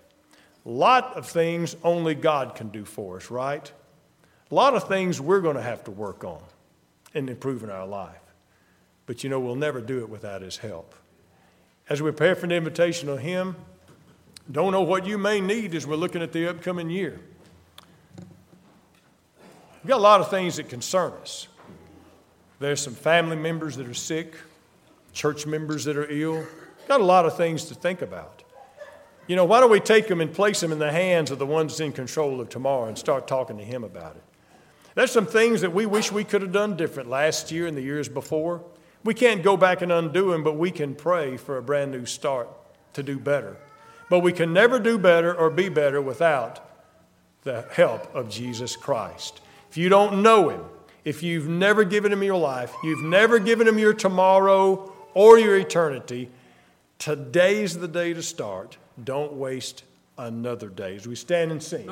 A 0.65 0.69
lot 0.69 1.15
of 1.15 1.27
things 1.27 1.75
only 1.83 2.15
God 2.15 2.55
can 2.55 2.69
do 2.69 2.85
for 2.85 3.17
us, 3.17 3.31
right? 3.31 3.71
A 4.51 4.55
lot 4.55 4.75
of 4.75 4.87
things 4.87 5.19
we're 5.19 5.41
going 5.41 5.55
to 5.55 5.61
have 5.61 5.83
to 5.85 5.91
work 5.91 6.23
on 6.23 6.41
in 7.13 7.29
improving 7.29 7.69
our 7.69 7.87
life. 7.87 8.17
But 9.05 9.23
you 9.23 9.29
know, 9.29 9.39
we'll 9.39 9.55
never 9.55 9.81
do 9.81 9.99
it 9.99 10.09
without 10.09 10.41
His 10.41 10.57
help. 10.57 10.93
As 11.89 12.01
we 12.01 12.11
prepare 12.11 12.35
for 12.35 12.45
invitation 12.47 13.09
of 13.09 13.19
Him, 13.19 13.55
don't 14.51 14.71
know 14.71 14.81
what 14.81 15.05
you 15.05 15.17
may 15.17 15.41
need 15.41 15.73
as 15.75 15.87
we're 15.87 15.95
looking 15.95 16.21
at 16.21 16.31
the 16.31 16.47
upcoming 16.47 16.89
year. 16.89 17.19
We've 19.83 19.89
got 19.89 19.97
a 19.97 20.03
lot 20.03 20.21
of 20.21 20.29
things 20.29 20.57
that 20.57 20.69
concern 20.69 21.13
us. 21.21 21.47
There's 22.59 22.81
some 22.81 22.95
family 22.95 23.37
members 23.37 23.77
that 23.77 23.87
are 23.87 23.93
sick, 23.93 24.35
church 25.13 25.45
members 25.45 25.85
that 25.85 25.95
are 25.95 26.07
ill, 26.09 26.45
Got 26.89 27.01
a 27.01 27.05
lot 27.05 27.27
of 27.27 27.37
things 27.37 27.65
to 27.65 27.75
think 27.75 28.01
about. 28.01 28.41
You 29.27 29.35
know, 29.35 29.45
why 29.45 29.59
don't 29.59 29.69
we 29.69 29.79
take 29.79 30.07
them 30.07 30.21
and 30.21 30.33
place 30.33 30.59
them 30.59 30.71
in 30.71 30.79
the 30.79 30.91
hands 30.91 31.29
of 31.29 31.37
the 31.37 31.45
ones 31.45 31.79
in 31.79 31.91
control 31.91 32.41
of 32.41 32.49
tomorrow 32.49 32.87
and 32.87 32.97
start 32.97 33.27
talking 33.27 33.59
to 33.59 33.63
Him 33.63 33.83
about 33.83 34.15
it? 34.15 34.23
There's 34.95 35.11
some 35.11 35.27
things 35.27 35.61
that 35.61 35.71
we 35.71 35.85
wish 35.85 36.11
we 36.11 36.23
could 36.23 36.41
have 36.41 36.51
done 36.51 36.75
different 36.75 37.07
last 37.07 37.51
year 37.51 37.67
and 37.67 37.77
the 37.77 37.83
years 37.83 38.09
before. 38.09 38.63
We 39.03 39.13
can't 39.13 39.43
go 39.43 39.55
back 39.55 39.83
and 39.83 39.91
undo 39.91 40.31
them, 40.31 40.43
but 40.43 40.57
we 40.57 40.71
can 40.71 40.95
pray 40.95 41.37
for 41.37 41.57
a 41.57 41.61
brand 41.61 41.91
new 41.91 42.07
start 42.07 42.49
to 42.93 43.03
do 43.03 43.19
better. 43.19 43.57
But 44.09 44.21
we 44.21 44.33
can 44.33 44.51
never 44.51 44.79
do 44.79 44.97
better 44.97 45.31
or 45.31 45.51
be 45.51 45.69
better 45.69 46.01
without 46.01 46.67
the 47.43 47.67
help 47.71 48.15
of 48.15 48.31
Jesus 48.31 48.75
Christ. 48.75 49.41
If 49.69 49.77
you 49.77 49.89
don't 49.89 50.23
know 50.23 50.49
Him, 50.49 50.63
if 51.05 51.21
you've 51.21 51.47
never 51.47 51.83
given 51.83 52.11
Him 52.11 52.23
your 52.23 52.39
life, 52.39 52.73
you've 52.83 53.03
never 53.03 53.37
given 53.37 53.67
Him 53.67 53.77
your 53.77 53.93
tomorrow 53.93 54.91
or 55.13 55.37
your 55.37 55.55
eternity, 55.55 56.31
Today's 56.99 57.77
the 57.77 57.87
day 57.87 58.13
to 58.13 58.21
start. 58.21 58.77
Don't 59.01 59.31
waste 59.33 59.85
another 60.17 60.67
day. 60.67 60.97
As 60.97 61.07
we 61.07 61.15
stand 61.15 61.49
and 61.49 61.63
sing. 61.63 61.89